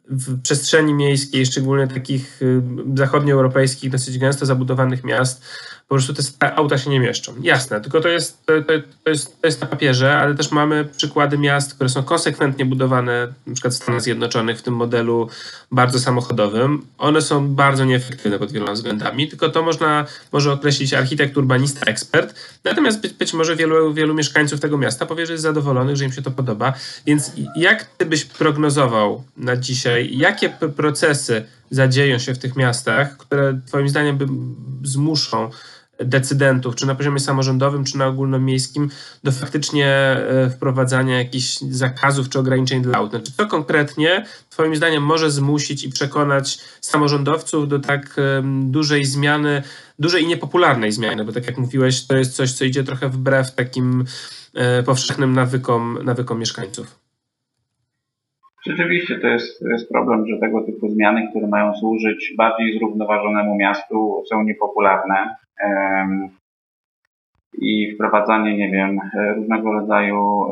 w 0.08 0.42
przestrzeni 0.42 0.94
miejskiej, 0.94 1.46
szczególnie 1.46 1.86
takich 1.86 2.42
y, 2.42 2.62
zachodnioeuropejskich, 2.94 3.90
dosyć 3.90 4.18
gęsto 4.18 4.46
zabudowanych 4.46 5.04
miast, 5.04 5.44
po 5.88 5.94
prostu 5.94 6.14
te 6.38 6.54
auta 6.54 6.78
się 6.78 6.90
nie 6.90 7.00
mieszczą. 7.00 7.34
Jasne, 7.42 7.80
tylko 7.80 8.00
to 8.00 8.08
jest, 8.08 8.46
to, 8.46 8.52
to, 9.04 9.10
jest, 9.10 9.40
to 9.40 9.46
jest 9.46 9.60
na 9.60 9.66
papierze, 9.66 10.18
ale 10.18 10.34
też 10.34 10.50
mamy 10.50 10.84
przykłady 10.96 11.38
miast, 11.38 11.74
które 11.74 11.88
są 11.88 12.02
konsekwentnie 12.02 12.64
budowane, 12.64 13.32
na 13.46 13.52
przykład 13.54 13.74
w 13.74 13.76
Stanach 13.76 14.02
Zjednoczonych 14.02 14.58
w 14.58 14.62
tym 14.62 14.74
modelu 14.74 15.28
bardzo 15.70 15.98
samochodowym. 15.98 16.86
One 16.98 17.22
są 17.22 17.48
bardzo 17.54 17.84
nieefektywne 17.84 18.38
pod 18.38 18.52
wieloma 18.52 18.72
względami, 18.72 19.28
tylko 19.28 19.48
to 19.48 19.62
można 19.62 20.06
może 20.32 20.52
określić 20.52 20.94
architekt, 20.94 21.36
urbanista, 21.36 21.86
ekspert. 21.86 22.34
Natomiast 22.64 23.00
być, 23.00 23.12
być 23.12 23.32
może 23.32 23.56
wielu, 23.56 23.94
wielu 23.94 24.14
mieszkańców 24.14 24.60
tego 24.60 24.78
miasta 24.78 25.06
powie, 25.06 25.26
że 25.26 25.32
jest 25.32 25.42
zadowolonych, 25.42 25.96
że 25.96 26.04
im 26.04 26.12
się 26.12 26.22
to 26.22 26.30
podoba. 26.30 26.72
Więc 27.06 27.32
jak 27.56 27.84
ty 27.84 28.06
byś 28.06 28.24
prognozował 28.24 29.24
na 29.36 29.56
dzisiaj, 29.56 30.18
jakie 30.18 30.48
procesy 30.76 31.44
zadzieją 31.70 32.18
się 32.18 32.34
w 32.34 32.38
tych 32.38 32.56
miastach, 32.56 33.16
które 33.16 33.60
twoim 33.66 33.88
zdaniem 33.88 34.18
by 34.18 34.26
zmuszą 34.82 35.50
decydentów, 35.98 36.74
czy 36.74 36.86
na 36.86 36.94
poziomie 36.94 37.20
samorządowym, 37.20 37.84
czy 37.84 37.98
na 37.98 38.06
ogólnomiejskim, 38.06 38.90
do 39.24 39.32
faktycznie 39.32 39.86
e, 39.86 40.50
wprowadzania 40.50 41.18
jakichś 41.18 41.58
zakazów 41.70 42.28
czy 42.28 42.38
ograniczeń 42.38 42.82
dla 42.82 42.98
aut. 42.98 43.10
Znaczy, 43.10 43.32
co 43.36 43.46
konkretnie, 43.46 44.26
Twoim 44.50 44.76
zdaniem, 44.76 45.02
może 45.02 45.30
zmusić 45.30 45.84
i 45.84 45.90
przekonać 45.90 46.58
samorządowców 46.80 47.68
do 47.68 47.78
tak 47.78 48.16
dużej 48.62 49.04
zmiany, 49.04 49.62
dużej 49.98 50.22
i 50.22 50.26
niepopularnej 50.26 50.92
zmiany, 50.92 51.24
bo 51.24 51.32
tak 51.32 51.46
jak 51.46 51.58
mówiłeś, 51.58 52.06
to 52.06 52.16
jest 52.16 52.36
coś, 52.36 52.52
co 52.52 52.64
idzie 52.64 52.84
trochę 52.84 53.08
wbrew 53.08 53.54
takim 53.54 54.04
e, 54.54 54.82
powszechnym 54.82 55.32
nawykom, 55.32 55.98
nawykom 56.04 56.38
mieszkańców. 56.38 57.05
Rzeczywiście 58.66 59.18
to 59.18 59.26
jest, 59.26 59.60
to 59.60 59.68
jest 59.68 59.88
problem, 59.88 60.26
że 60.26 60.38
tego 60.38 60.62
typu 60.62 60.88
zmiany, 60.88 61.28
które 61.30 61.46
mają 61.46 61.74
służyć 61.74 62.34
bardziej 62.36 62.78
zrównoważonemu 62.78 63.56
miastu, 63.56 64.22
są 64.30 64.42
niepopularne. 64.42 65.36
I 67.58 67.94
wprowadzanie, 67.94 68.56
nie 68.56 68.70
wiem, 68.70 68.98
różnego 69.36 69.72
rodzaju 69.72 70.44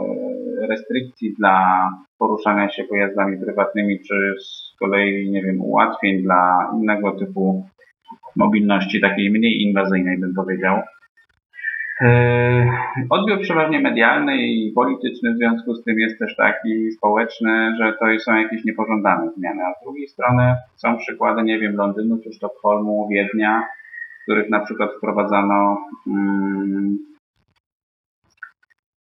e, 0.63 0.67
restrykcji 0.67 1.35
dla 1.39 1.89
poruszania 2.19 2.69
się 2.69 2.85
pojazdami 2.85 3.37
prywatnymi, 3.41 4.01
czy 4.01 4.35
z 4.41 4.77
kolei, 4.79 5.31
nie 5.31 5.43
wiem, 5.43 5.61
ułatwień 5.61 6.23
dla 6.23 6.71
innego 6.81 7.13
typu 7.13 7.67
mobilności, 8.37 9.01
takiej 9.01 9.31
mniej 9.31 9.63
inwazyjnej, 9.63 10.19
bym 10.19 10.35
powiedział, 10.35 10.83
odbiór 13.11 13.41
przeważnie 13.41 13.81
medialny 13.81 14.37
i 14.37 14.73
polityczny 14.73 15.35
w 15.35 15.37
związku 15.37 15.75
z 15.75 15.85
tym 15.85 15.99
jest 15.99 16.19
też 16.19 16.37
taki 16.37 16.93
społeczny, 16.93 17.77
że 17.79 17.93
to 17.93 18.07
są 18.19 18.35
jakieś 18.35 18.65
niepożądane 18.65 19.31
zmiany. 19.37 19.63
A 19.67 19.75
z 19.81 19.85
drugiej 19.85 20.09
strony 20.09 20.57
są 20.77 20.97
przykłady, 20.97 21.43
nie 21.43 21.59
wiem, 21.59 21.77
Londynu 21.77 22.19
czy 22.25 22.33
Sztokholmu, 22.33 23.09
Wiednia, 23.09 23.63
w 24.21 24.23
których 24.23 24.51
na 24.51 24.61
przykład 24.61 24.91
wprowadzano 24.97 25.79
um, 26.07 26.99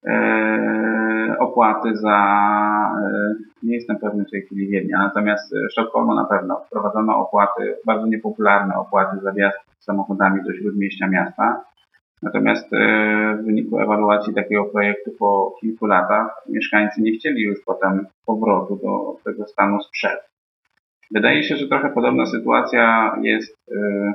e, 0.07 1.35
opłaty 1.39 1.95
za, 1.95 2.17
e, 3.03 3.33
nie 3.63 3.75
jestem 3.75 3.99
pewny 3.99 4.25
w 4.25 4.31
tej 4.31 4.41
chwili 4.41 4.67
Wiednia, 4.67 4.97
natomiast 4.97 5.55
Sztokholmu 5.71 6.15
na 6.15 6.25
pewno 6.25 6.63
wprowadzono 6.67 7.17
opłaty, 7.17 7.75
bardzo 7.85 8.07
niepopularne 8.07 8.75
opłaty 8.75 9.17
za 9.19 9.31
wjazd 9.31 9.59
samochodami 9.79 10.43
do 10.43 10.53
śródmieścia 10.53 11.07
miasta 11.07 11.63
Natomiast 12.21 12.73
e, 12.73 13.37
w 13.41 13.45
wyniku 13.45 13.79
ewaluacji 13.79 14.33
takiego 14.33 14.65
projektu 14.65 15.11
po 15.19 15.55
kilku 15.61 15.85
latach 15.85 16.27
mieszkańcy 16.49 17.01
nie 17.01 17.11
chcieli 17.11 17.43
już 17.43 17.59
potem 17.65 18.07
powrotu 18.25 18.75
do 18.83 19.17
tego 19.23 19.47
stanu 19.47 19.81
sprzed. 19.81 20.19
Wydaje 21.11 21.43
się, 21.43 21.55
że 21.55 21.67
trochę 21.67 21.89
podobna 21.89 22.25
sytuacja 22.25 23.15
jest 23.21 23.57
e, 23.71 24.13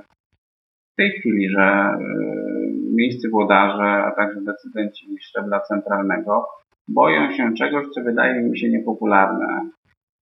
w 0.92 0.96
tej 0.96 1.10
chwili, 1.10 1.48
że 1.48 1.60
e, 1.60 1.98
miejscy 2.94 3.28
włodarze, 3.28 4.04
a 4.04 4.10
także 4.10 4.40
decydenci 4.40 5.18
szczebla 5.20 5.60
centralnego 5.60 6.46
boją 6.88 7.32
się 7.32 7.54
czegoś, 7.54 7.86
co 7.88 8.02
wydaje 8.02 8.42
mi 8.42 8.58
się 8.58 8.68
niepopularne, 8.68 9.70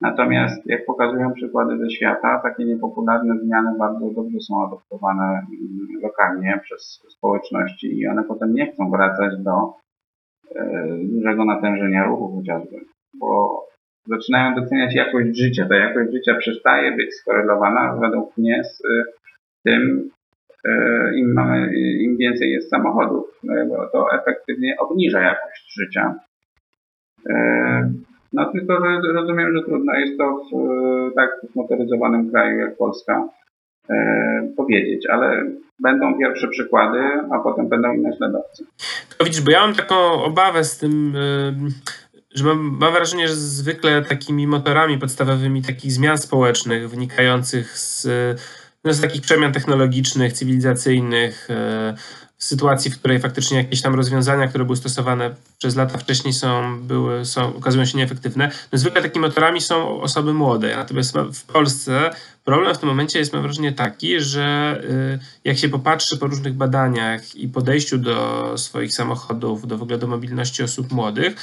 Natomiast 0.01 0.66
jak 0.66 0.86
pokazują 0.86 1.34
przykłady 1.34 1.77
ze 1.77 1.89
świata, 1.89 2.39
takie 2.44 2.66
niepopularne 2.66 3.39
zmiany 3.39 3.77
bardzo 3.80 4.10
dobrze 4.16 4.39
są 4.39 4.68
adoptowane 4.68 5.24
mm, 5.24 6.01
lokalnie 6.01 6.60
przez 6.63 7.01
społeczności 7.10 8.00
i 8.00 8.08
one 8.08 8.24
potem 8.24 8.54
nie 8.54 8.72
chcą 8.72 8.92
wracać 8.92 9.34
do 9.44 9.74
e, 10.56 10.88
dużego 11.04 11.46
natężenia 11.46 12.06
ruchu 12.06 12.36
chociażby, 12.38 12.75
bo 13.20 13.62
zaczynają 14.06 14.56
doceniać 14.56 14.96
jakość 14.96 15.38
życia. 15.38 15.68
Ta 15.70 15.75
jakość 15.75 16.12
życia 16.12 16.36
przestaje 16.36 16.96
być 16.96 17.16
skorelowana 17.16 17.98
według 18.01 18.38
mnie 18.38 18.63
z 18.63 18.82
e, 18.86 19.04
tym, 19.66 20.10
e, 20.66 20.72
im, 21.16 21.34
mamy, 21.34 21.75
im 21.77 22.18
więcej 22.18 22.51
jest 22.51 22.70
samochodów, 22.70 23.42
bo 23.70 23.88
to 23.92 24.06
efektywnie 24.22 24.75
obniża 24.80 25.22
jakość 25.22 25.74
życia. 25.80 26.16
No 28.34 28.51
tylko, 28.51 28.77
że 28.77 29.13
rozumiem, 29.13 29.57
że 29.57 29.63
trudno 29.63 29.93
jest 29.93 30.17
to 30.17 30.41
w 30.51 31.15
tak 31.15 31.29
zmotoryzowanym 31.53 32.31
kraju 32.31 32.60
jak 32.60 32.77
Polska 32.77 33.29
e, 33.89 34.50
powiedzieć, 34.57 35.07
ale 35.10 35.43
będą 35.79 36.17
pierwsze 36.19 36.48
przykłady, 36.48 37.00
a 37.31 37.39
potem 37.39 37.69
będą 37.69 37.93
inne 37.93 38.17
śladowcy. 38.17 38.65
To 39.17 39.25
widzisz, 39.25 39.41
bo 39.41 39.51
ja 39.51 39.62
mam 39.62 39.75
taką 39.75 40.24
obawę 40.24 40.63
z 40.63 40.77
tym, 40.77 41.15
e, 41.15 41.53
że 42.36 42.43
mam, 42.43 42.77
mam 42.79 42.93
wrażenie, 42.93 43.27
że 43.27 43.36
zwykle 43.36 44.01
takimi 44.01 44.48
motorami 44.48 44.98
podstawowymi 44.98 45.62
takich 45.62 45.91
zmian 45.91 46.17
społecznych 46.17 46.89
wynikających 46.89 47.77
z, 47.77 48.07
no, 48.84 48.93
z 48.93 49.01
takich 49.01 49.22
przemian 49.22 49.51
technologicznych, 49.51 50.34
cywilizacyjnych, 50.34 51.48
e, 51.50 51.93
w 52.38 52.44
sytuacji, 52.44 52.91
w 52.91 53.00
której 53.00 53.20
faktycznie 53.20 53.58
jakieś 53.58 53.82
tam 53.82 53.96
rozwiązania, 53.96 54.48
które 54.48 54.65
były 54.65 54.77
stosowane 54.77 55.36
przez 55.58 55.75
lata 55.75 55.98
wcześniej 55.98 56.34
są, 56.34 56.79
były, 56.82 57.25
są, 57.25 57.56
okazują 57.56 57.86
się 57.86 57.98
nieefektywne. 57.98 58.51
No 58.72 58.77
zwykle 58.77 59.01
takimi 59.01 59.25
motorami 59.25 59.62
są 59.62 60.01
osoby 60.01 60.34
młode. 60.34 60.75
Natomiast 60.75 61.13
w 61.34 61.44
Polsce 61.44 62.12
problem 62.46 62.75
w 62.75 62.77
tym 62.77 62.89
momencie 62.89 63.20
jest, 63.20 63.34
mam 63.34 63.41
wrażenie, 63.41 63.74
taki, 63.74 64.22
że 64.22 64.79
y, 64.84 65.20
jak 65.44 65.58
się 65.58 65.70
popatrzy 65.70 66.17
po 66.17 66.27
różnych 66.27 66.53
badaniach 66.53 67.36
i 67.36 67.48
podejściu 67.48 67.98
do 67.98 68.53
swoich 68.58 68.94
samochodów, 68.94 69.67
do 69.67 69.77
w 69.77 69.82
ogóle 69.82 69.98
do 69.98 70.08
mobilności 70.08 70.63
osób 70.63 70.91
młodych, 70.91 71.36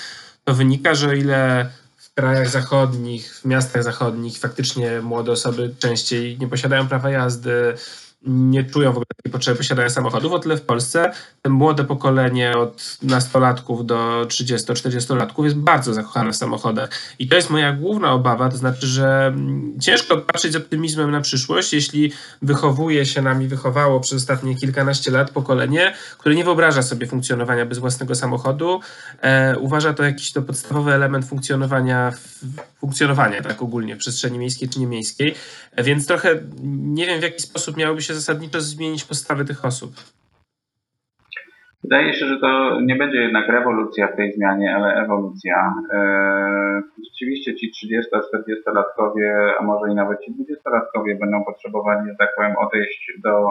to 0.44 0.54
wynika, 0.54 0.94
że 0.94 1.08
o 1.08 1.12
ile 1.12 1.70
w 1.96 2.14
krajach 2.14 2.48
zachodnich, 2.48 3.34
w 3.34 3.44
miastach 3.44 3.82
zachodnich 3.82 4.38
faktycznie 4.38 5.00
młode 5.00 5.32
osoby 5.32 5.74
częściej 5.78 6.38
nie 6.38 6.48
posiadają 6.48 6.88
prawa 6.88 7.10
jazdy, 7.10 7.74
nie 8.26 8.64
czują 8.64 8.88
w 8.88 8.96
ogóle 8.96 9.06
takiej 9.16 9.32
potrzeby 9.32 9.58
posiadania 9.58 9.90
samochodów. 9.90 10.32
O 10.32 10.38
tyle 10.38 10.56
w 10.56 10.62
Polsce 10.62 11.12
te 11.42 11.50
młode 11.50 11.84
pokolenie 11.84 12.56
od 12.56 12.98
nastolatków 13.02 13.86
do 13.86 14.24
30-40-latków 14.26 15.44
jest 15.44 15.56
bardzo 15.56 15.94
zakochane 15.94 16.32
w 16.32 16.36
samochodach. 16.36 16.90
I 17.18 17.28
to 17.28 17.36
jest 17.36 17.50
moja 17.50 17.72
główna 17.72 18.12
obawa, 18.12 18.48
to 18.48 18.56
znaczy, 18.56 18.86
że 18.86 19.26
mm, 19.26 19.80
ciężko 19.80 20.16
patrzeć 20.16 20.52
z 20.52 20.56
optymizmem 20.56 21.10
na 21.10 21.20
przyszłość, 21.20 21.72
jeśli 21.72 22.12
wychowuje 22.42 23.06
się 23.06 23.22
nami, 23.22 23.48
wychowało 23.48 24.00
przez 24.00 24.22
ostatnie 24.22 24.56
kilkanaście 24.56 25.10
lat 25.10 25.30
pokolenie, 25.30 25.94
które 26.18 26.34
nie 26.34 26.44
wyobraża 26.44 26.82
sobie 26.82 27.06
funkcjonowania 27.06 27.66
bez 27.66 27.78
własnego 27.78 28.14
samochodu. 28.14 28.80
E, 29.20 29.58
uważa 29.58 29.94
to 29.94 30.02
jakiś 30.02 30.32
to 30.32 30.42
podstawowy 30.42 30.92
element 30.92 31.26
funkcjonowania, 31.26 32.12
funkcjonowania 32.80 33.42
tak 33.42 33.62
ogólnie 33.62 33.96
w 33.96 33.98
przestrzeni 33.98 34.38
miejskiej 34.38 34.68
czy 34.68 34.80
niemiejskiej. 34.80 35.34
E, 35.76 35.82
więc 35.82 36.06
trochę 36.06 36.40
nie 36.74 37.06
wiem, 37.06 37.20
w 37.20 37.22
jaki 37.22 37.42
sposób 37.42 37.76
miałoby 37.76 38.02
się 38.02 38.13
zasadniczo 38.14 38.60
zmienić 38.60 39.04
postawy 39.04 39.44
tych 39.44 39.64
osób? 39.64 39.90
Wydaje 41.84 42.14
się, 42.14 42.26
że 42.26 42.36
to 42.40 42.80
nie 42.80 42.96
będzie 42.96 43.18
jednak 43.18 43.48
rewolucja 43.48 44.08
w 44.08 44.16
tej 44.16 44.32
zmianie, 44.32 44.76
ale 44.76 44.94
ewolucja. 45.04 45.74
Eee, 45.92 46.82
rzeczywiście 47.04 47.54
ci 47.54 47.72
30-40-latkowie, 47.72 49.52
a 49.60 49.62
może 49.62 49.92
i 49.92 49.94
nawet 49.94 50.20
ci 50.20 50.32
20-latkowie 50.32 51.18
będą 51.20 51.44
potrzebowali, 51.44 52.10
że 52.10 52.16
tak 52.18 52.28
powiem, 52.36 52.54
odejść 52.56 53.12
do, 53.24 53.50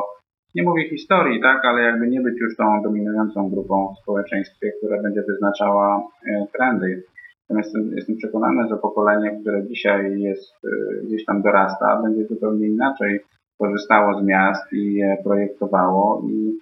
nie 0.55 0.63
mówię 0.63 0.89
historii, 0.89 1.41
tak, 1.41 1.65
ale 1.65 1.81
jakby 1.81 2.07
nie 2.07 2.21
być 2.21 2.39
już 2.41 2.55
tą 2.55 2.81
dominującą 2.83 3.49
grupą 3.49 3.93
w 3.93 4.01
społeczeństwie, 4.01 4.71
która 4.77 5.01
będzie 5.01 5.21
wyznaczała 5.27 6.03
e, 6.27 6.45
trendy. 6.57 7.03
Natomiast 7.49 7.75
jestem, 7.75 7.95
jestem 7.95 8.15
przekonany, 8.15 8.67
że 8.69 8.77
pokolenie, 8.77 9.41
które 9.41 9.67
dzisiaj 9.67 10.21
jest, 10.21 10.53
e, 10.65 11.05
gdzieś 11.05 11.25
tam 11.25 11.41
dorasta, 11.41 12.01
będzie 12.03 12.25
zupełnie 12.25 12.67
inaczej 12.67 13.19
korzystało 13.57 14.21
z 14.21 14.23
miast 14.23 14.73
i 14.73 14.93
je 14.93 15.17
projektowało 15.23 16.21
i 16.29 16.59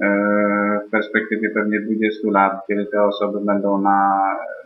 e, 0.00 0.80
w 0.86 0.90
perspektywie 0.90 1.50
pewnie 1.50 1.80
20 1.80 2.30
lat, 2.30 2.66
kiedy 2.66 2.86
te 2.86 3.04
osoby 3.04 3.40
będą 3.40 3.80
na 3.80 4.20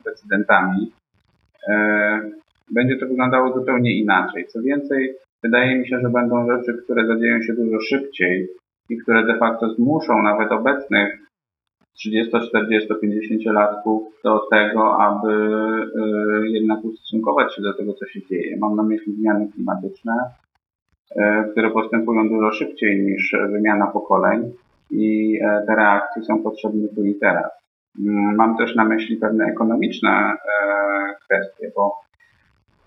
decydentami, 0.05 0.93
e, 1.69 2.21
będzie 2.71 2.97
to 2.97 3.07
wyglądało 3.07 3.53
zupełnie 3.53 3.99
inaczej. 3.99 4.47
Co 4.47 4.63
więcej, 4.63 5.15
wydaje 5.43 5.79
mi 5.79 5.89
się, 5.89 6.01
że 6.01 6.09
będą 6.09 6.47
rzeczy, 6.47 6.83
które 6.85 7.07
zadzieją 7.07 7.43
się 7.43 7.53
dużo 7.53 7.81
szybciej 7.81 8.49
i 8.91 8.99
które 8.99 9.27
de 9.27 9.39
facto 9.39 9.75
zmuszą 9.75 10.23
nawet 10.23 10.53
obecnych 10.53 11.19
30, 11.95 12.33
40, 12.49 12.89
50 13.01 13.45
latków 13.45 14.03
do 14.25 14.41
tego, 14.51 15.01
aby 15.01 15.33
e, 15.33 16.49
jednak 16.49 16.85
ustosunkować 16.85 17.55
się 17.55 17.63
do 17.63 17.75
tego, 17.75 17.95
co 17.95 18.07
się 18.07 18.21
dzieje. 18.27 18.57
Mam 18.57 18.77
na 18.77 18.83
myśli 18.83 19.13
zmiany 19.13 19.49
klimatyczne, 19.55 20.13
które 21.53 21.71
postępują 21.71 22.29
dużo 22.29 22.53
szybciej 22.53 23.01
niż 23.01 23.37
wymiana 23.51 23.87
pokoleń 23.87 24.53
i 24.91 25.39
e, 25.43 25.63
te 25.67 25.77
reakcje 25.77 26.23
są 26.23 26.43
potrzebne 26.43 26.89
tu 26.89 27.05
i 27.05 27.15
teraz. 27.15 27.51
Mm, 28.01 28.37
mam 28.37 28.57
też 28.57 28.75
na 28.75 28.85
myśli 28.85 29.17
pewne 29.17 29.45
ekonomiczne 29.45 30.11
e, 30.11 30.37
kwestie, 31.25 31.73
bo 31.77 31.93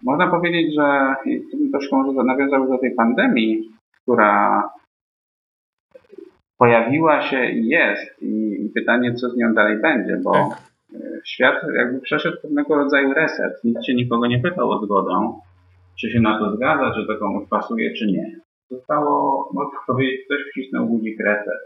można 0.04 0.28
powiedzieć, 0.28 0.76
że 0.76 1.16
tu 1.52 1.58
bym 1.58 1.72
troszkę 1.72 1.96
może 1.96 2.24
nawiązał 2.24 2.68
do 2.68 2.78
tej 2.78 2.96
pandemii, 2.96 3.70
która 4.02 4.64
pojawiła 6.58 7.22
się 7.22 7.46
i 7.46 7.68
jest 7.68 8.22
i, 8.22 8.66
i 8.66 8.70
pytanie, 8.70 9.14
co 9.14 9.30
z 9.30 9.38
nią 9.38 9.54
dalej 9.54 9.78
będzie, 9.82 10.18
bo 10.24 10.32
tak. 10.32 10.62
świat 11.26 11.56
jakby 11.76 12.00
przeszedł 12.02 12.38
pewnego 12.42 12.76
rodzaju 12.76 13.14
reset. 13.14 13.64
Nikt 13.64 13.86
się 13.86 13.94
nikogo 13.96 14.28
nie 14.28 14.40
pytał 14.40 14.72
o 14.72 14.86
zgodę 14.86 15.38
czy 16.00 16.10
się 16.10 16.20
na 16.20 16.40
to 16.40 16.56
zgadza, 16.56 16.94
czy 16.96 17.08
to 17.08 17.18
komuś 17.18 17.50
pasuje, 17.50 17.94
czy 17.94 18.08
nie. 18.08 18.40
Zostało, 18.72 19.50
można 19.54 19.80
powiedzieć, 19.88 20.26
ktoś 20.26 20.40
wcisnął 20.52 20.88
guzik 20.88 21.20
reset. 21.20 21.60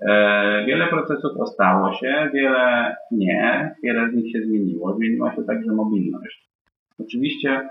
E, 0.00 0.64
wiele 0.66 0.86
procesów 0.86 1.32
ostało 1.38 1.92
się, 1.92 2.30
wiele 2.34 2.96
nie, 3.10 3.74
wiele 3.82 4.10
z 4.10 4.14
nich 4.14 4.32
się 4.32 4.42
zmieniło. 4.42 4.94
Zmieniła 4.94 5.34
się 5.34 5.44
także 5.44 5.72
mobilność. 5.72 6.48
Oczywiście 6.98 7.68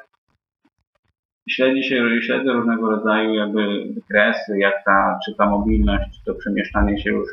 śledzi 1.49 1.83
się, 1.83 2.21
śledzę 2.21 2.53
różnego 2.53 2.89
rodzaju 2.89 3.33
jakby 3.33 3.93
wykresy, 3.93 4.59
jak 4.59 4.73
ta, 4.85 5.19
czy 5.25 5.35
ta 5.35 5.49
mobilność, 5.49 6.03
czy 6.17 6.25
to 6.25 6.35
przemieszczanie 6.35 6.99
się 6.99 7.09
już 7.09 7.29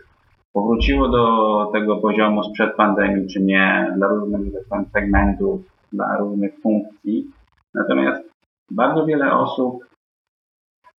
powróciło 0.53 1.09
do 1.09 1.71
tego 1.73 1.97
poziomu 1.97 2.43
sprzed 2.43 2.77
pandemii, 2.77 3.29
czy 3.29 3.43
nie, 3.43 3.93
dla 3.97 4.09
różnych 4.09 4.53
segmentów, 4.93 5.61
dla 5.93 6.17
różnych 6.17 6.61
funkcji. 6.61 7.31
Natomiast 7.75 8.36
bardzo 8.71 9.07
wiele 9.07 9.33
osób 9.33 9.85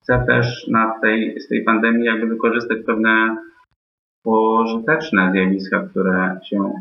chce 0.01 0.23
też 0.27 0.67
na 0.67 0.99
tej, 1.01 1.39
z 1.39 1.47
tej 1.47 1.63
pandemii 1.63 2.05
jakby 2.05 2.27
wykorzystać 2.27 2.77
pewne 2.85 3.37
pożyteczne 4.23 5.31
zjawiska, 5.31 5.79
które 5.79 6.39
się 6.43 6.73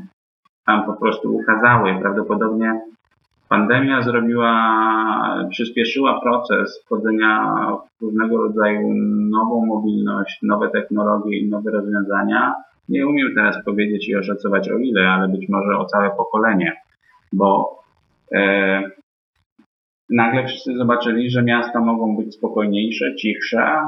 tam 0.66 0.86
po 0.86 0.92
prostu 0.92 1.36
ukazały. 1.36 1.98
Prawdopodobnie 2.00 2.80
pandemia 3.48 4.02
zrobiła, 4.02 4.52
przyspieszyła 5.50 6.20
proces 6.20 6.82
wchodzenia 6.84 7.56
w 7.98 8.02
różnego 8.02 8.36
rodzaju 8.36 8.94
nową 9.30 9.66
mobilność, 9.66 10.38
nowe 10.42 10.70
technologie 10.70 11.38
i 11.38 11.48
nowe 11.48 11.70
rozwiązania. 11.70 12.54
Nie 12.88 13.06
umiem 13.06 13.34
teraz 13.34 13.64
powiedzieć 13.64 14.08
i 14.08 14.16
oszacować 14.16 14.70
o 14.70 14.78
ile, 14.78 15.08
ale 15.08 15.28
być 15.28 15.48
może 15.48 15.78
o 15.78 15.84
całe 15.84 16.10
pokolenie, 16.10 16.76
bo 17.32 17.78
e, 18.34 18.82
nagle 20.10 20.46
wszyscy 20.46 20.76
zobaczyli, 20.76 21.30
że 21.30 21.42
miasta 21.42 21.80
mogą 21.80 22.16
być 22.16 22.34
spokojniejsze, 22.34 23.14
cichsze, 23.14 23.80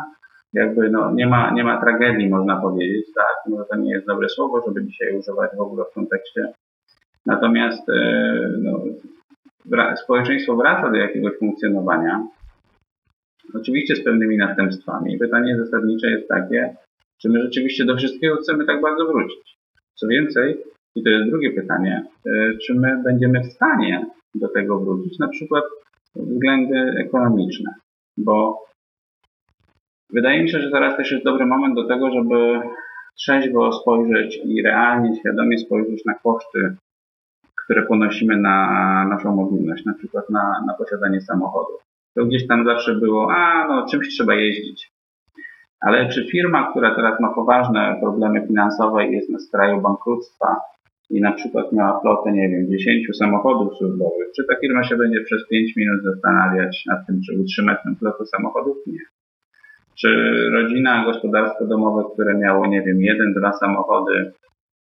jakby 0.53 0.91
no, 0.91 1.11
nie, 1.15 1.27
ma, 1.27 1.51
nie 1.51 1.65
ma 1.65 1.81
tragedii, 1.81 2.29
można 2.29 2.61
powiedzieć, 2.61 3.07
tak, 3.15 3.37
może 3.47 3.65
to 3.65 3.77
nie 3.77 3.93
jest 3.93 4.07
dobre 4.07 4.29
słowo, 4.29 4.63
żeby 4.67 4.87
dzisiaj 4.87 5.19
używać 5.19 5.51
w 5.57 5.61
ogóle 5.61 5.85
w 5.85 5.95
kontekście. 5.95 6.53
Natomiast 7.27 7.89
e, 7.89 8.39
no, 8.63 8.81
społeczeństwo 9.97 10.57
wraca 10.57 10.91
do 10.91 10.97
jakiegoś 10.97 11.39
funkcjonowania, 11.39 12.27
oczywiście 13.55 13.97
z 13.97 14.05
pewnymi 14.05 14.37
następstwami. 14.37 15.19
Pytanie 15.19 15.57
zasadnicze 15.57 16.11
jest 16.11 16.29
takie, 16.29 16.77
czy 17.23 17.29
my 17.29 17.43
rzeczywiście 17.43 17.85
do 17.85 17.97
wszystkiego 17.97 18.37
chcemy 18.37 18.67
tak 18.67 18.81
bardzo 18.81 19.07
wrócić. 19.07 19.59
Co 19.95 20.07
więcej, 20.07 20.57
i 20.95 21.03
to 21.03 21.11
jest 21.11 21.31
drugie 21.31 21.53
pytanie, 21.53 22.05
e, 22.27 22.57
czy 22.67 22.75
my 22.75 23.03
będziemy 23.05 23.41
w 23.41 23.53
stanie 23.53 24.07
do 24.35 24.49
tego 24.49 24.79
wrócić, 24.79 25.19
na 25.19 25.29
przykład 25.29 25.65
względy 26.17 26.95
ekonomiczne, 27.07 27.75
bo 28.17 28.65
wydaje 30.11 30.43
mi 30.43 30.51
się, 30.51 30.61
że 30.61 30.71
teraz 30.71 30.97
też 30.97 31.13
jest 31.13 31.25
dobry 31.25 31.47
moment 31.47 31.75
do 31.75 31.89
tego, 31.89 32.11
żeby 32.11 32.61
trzeźwo 33.19 33.73
spojrzeć 33.73 34.41
i 34.45 34.63
realnie, 34.63 35.17
świadomie 35.17 35.59
spojrzeć 35.59 36.05
na 36.05 36.15
koszty, 36.15 36.77
które 37.65 37.87
ponosimy 37.87 38.37
na 38.37 39.05
naszą 39.09 39.37
mobilność, 39.37 39.85
na 39.85 39.95
przykład 39.95 40.31
na, 40.31 40.65
na 40.67 40.75
posiadanie 40.75 41.21
samochodu. 41.21 41.73
To 42.17 42.25
gdzieś 42.25 42.47
tam 42.47 42.65
zawsze 42.65 42.95
było, 42.95 43.33
a 43.33 43.69
no 43.69 43.87
czymś 43.87 44.09
trzeba 44.09 44.35
jeździć. 44.35 44.91
Ale 45.81 46.09
czy 46.09 46.27
firma, 46.31 46.71
która 46.71 46.95
teraz 46.95 47.21
ma 47.21 47.35
poważne 47.35 47.97
problemy 48.01 48.47
finansowe 48.47 49.07
i 49.07 49.13
jest 49.13 49.31
na 49.31 49.39
skraju 49.39 49.81
bankructwa, 49.81 50.57
i 51.11 51.21
na 51.21 51.33
przykład 51.33 51.73
miała 51.73 52.01
flotę, 52.01 52.33
nie 52.33 52.49
wiem, 52.49 52.71
10 52.71 53.17
samochodów 53.17 53.77
służbowych, 53.79 54.29
czy 54.37 54.45
ta 54.45 54.61
firma 54.61 54.85
się 54.85 54.97
będzie 54.97 55.21
przez 55.21 55.49
5 55.49 55.77
minut 55.77 56.03
zastanawiać 56.03 56.85
nad 56.87 57.07
tym, 57.07 57.21
czy 57.27 57.41
utrzymać 57.41 57.79
tę 57.85 57.95
flotę 57.99 58.27
samochodów? 58.27 58.77
Nie. 58.87 58.99
Czy 60.01 60.09
rodzina, 60.51 61.05
gospodarstwo 61.05 61.67
domowe, 61.67 62.03
które 62.15 62.39
miało, 62.39 62.67
nie 62.67 62.83
wiem, 62.83 63.01
jeden, 63.01 63.35
dwa 63.35 63.53
samochody 63.53 64.33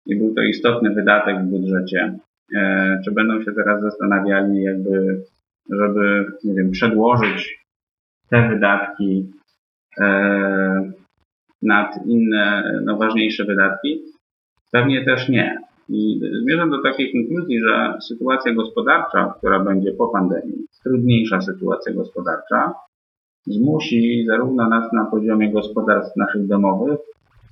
i 0.05 0.15
był 0.15 0.33
to 0.33 0.41
istotny 0.41 0.89
wydatek 0.89 1.37
w 1.39 1.49
budżecie, 1.49 2.17
e, 2.55 3.01
czy 3.05 3.11
będą 3.11 3.43
się 3.43 3.51
teraz 3.53 3.81
zastanawiali, 3.81 4.63
jakby, 4.63 5.23
żeby, 5.71 6.25
nie 6.43 6.53
wiem, 6.53 6.71
przedłożyć 6.71 7.65
te 8.29 8.49
wydatki 8.49 9.31
e, 10.01 10.91
nad 11.61 12.05
inne, 12.05 12.73
no, 12.85 12.97
ważniejsze 12.97 13.45
wydatki? 13.45 14.01
Pewnie 14.71 15.05
też 15.05 15.29
nie. 15.29 15.57
I 15.89 16.19
zmierzam 16.43 16.69
do 16.69 16.81
takiej 16.81 17.13
konkluzji, 17.13 17.59
że 17.59 17.97
sytuacja 18.07 18.53
gospodarcza, 18.53 19.33
która 19.37 19.59
będzie 19.59 19.91
po 19.91 20.07
pandemii, 20.07 20.65
trudniejsza 20.83 21.41
sytuacja 21.41 21.93
gospodarcza, 21.93 22.73
zmusi 23.47 24.25
zarówno 24.27 24.69
nas 24.69 24.93
na 24.93 25.05
poziomie 25.05 25.51
gospodarstw 25.51 26.15
naszych 26.17 26.47
domowych, 26.47 26.99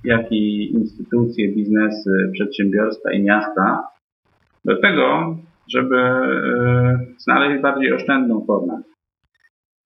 jak 0.04 0.32
i 0.32 0.72
instytucje, 0.72 1.52
biznesy, 1.52 2.30
przedsiębiorstwa 2.32 3.12
i 3.12 3.22
miasta 3.22 3.88
do 4.64 4.80
tego, 4.80 5.36
żeby 5.68 5.96
e, 5.96 6.98
znaleźć 7.18 7.62
bardziej 7.62 7.92
oszczędną 7.92 8.44
formę 8.46 8.82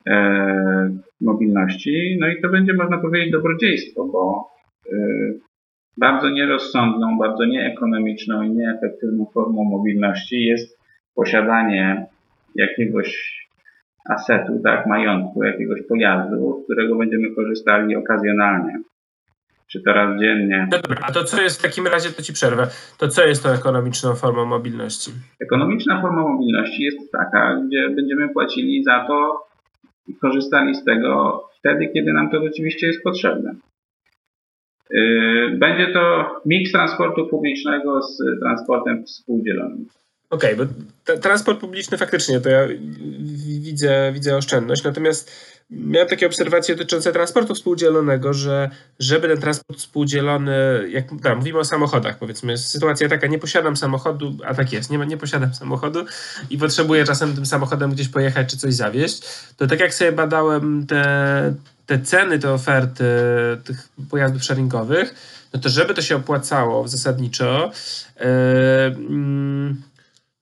e, 0.07 0.99
mobilności. 1.21 2.19
No 2.21 2.29
i 2.29 2.43
to 2.43 2.49
będzie, 2.49 2.75
można 2.75 2.99
powiedzieć, 2.99 3.33
dobrodziejstwo, 3.33 4.05
bo 4.05 4.51
e, 4.93 4.97
bardzo 5.99 6.29
nierozsądną, 6.31 7.19
bardzo 7.19 7.45
nieekonomiczną 7.45 8.43
i 8.43 8.51
nieefektywną 8.51 9.27
formą 9.35 9.65
mobilności 9.65 10.45
jest 10.45 10.79
posiadanie 11.15 12.07
jakiegoś 12.55 13.39
asetu, 14.09 14.61
tak, 14.65 14.87
majątku, 14.87 15.45
jakiegoś 15.45 15.83
pojazdu, 15.89 16.61
z 16.63 16.65
którego 16.65 16.97
będziemy 16.97 17.35
korzystali 17.35 17.97
okazjonalnie. 17.97 18.79
Czy 19.67 19.83
to 19.83 19.93
raz 19.93 20.21
dziennie. 20.21 20.69
No 20.73 20.79
dobra, 20.79 20.99
a 21.03 21.13
to 21.13 21.25
co 21.25 21.43
jest 21.43 21.59
w 21.59 21.63
takim 21.63 21.87
razie, 21.87 22.11
to 22.11 22.23
ci 22.23 22.33
przerwę, 22.33 22.67
to 22.99 23.09
co 23.09 23.27
jest 23.27 23.43
tą 23.43 23.49
ekonomiczną 23.49 24.15
formą 24.15 24.45
mobilności? 24.45 25.11
Ekonomiczna 25.41 26.03
forma 26.03 26.23
mobilności 26.23 26.83
jest 26.83 27.13
taka, 27.13 27.61
gdzie 27.67 27.91
będziemy 27.91 28.29
płacili 28.29 28.85
za 28.85 29.05
to 29.07 29.47
i 30.07 30.15
korzystali 30.15 30.75
z 30.75 30.85
tego 30.85 31.45
wtedy, 31.59 31.89
kiedy 31.95 32.13
nam 32.13 32.31
to 32.31 32.43
rzeczywiście 32.43 32.87
jest 32.87 33.03
potrzebne. 33.03 33.55
Yy, 34.91 35.57
będzie 35.59 35.93
to 35.93 36.31
miks 36.47 36.73
transportu 36.73 37.27
publicznego 37.27 38.03
z 38.03 38.23
transportem 38.41 39.05
współdzielonym. 39.05 39.87
Okej, 40.31 40.55
okay, 40.55 40.67
bo 40.67 41.17
transport 41.17 41.61
publiczny 41.61 41.99
faktycznie 41.99 42.41
to 42.41 42.49
ja 42.49 42.69
widzę, 43.61 44.13
widzę 44.15 44.37
oszczędność, 44.37 44.85
natomiast 44.85 45.31
miałem 45.71 46.09
takie 46.09 46.27
obserwacje 46.27 46.75
dotyczące 46.75 47.13
transportu 47.13 47.55
współdzielonego, 47.55 48.33
że 48.33 48.71
żeby 48.99 49.29
ten 49.29 49.41
transport 49.41 49.79
współdzielony, 49.79 50.55
jak 50.89 51.05
tam, 51.23 51.39
mówimy 51.39 51.59
o 51.59 51.65
samochodach, 51.65 52.19
powiedzmy, 52.19 52.59
sytuacja 52.59 53.09
taka, 53.09 53.27
nie 53.27 53.39
posiadam 53.39 53.77
samochodu, 53.77 54.37
a 54.45 54.55
tak 54.55 54.73
jest, 54.73 54.91
nie, 54.91 54.99
nie 54.99 55.17
posiadam 55.17 55.55
samochodu 55.55 56.05
i 56.51 56.59
potrzebuję 56.59 57.05
czasem 57.05 57.35
tym 57.35 57.47
samochodem 57.47 57.91
gdzieś 57.91 58.09
pojechać 58.09 58.51
czy 58.51 58.57
coś 58.57 58.75
zawieźć, 58.75 59.23
to 59.57 59.67
tak 59.67 59.81
jak 59.81 59.95
sobie 59.95 60.13
badałem 60.13 60.87
te, 60.87 61.55
te 61.89 61.99
ceny, 61.99 62.39
te 62.39 62.53
oferty 62.53 63.05
tych 63.65 63.89
pojazdów 64.11 64.45
sharingowych, 64.45 65.15
no 65.53 65.61
to 65.61 65.69
żeby 65.69 65.95
to 65.95 66.03
się 66.03 66.17
opłacało 66.17 66.89
zasadniczo, 66.89 67.71
yy, 68.21 68.27
yy, 68.97 69.75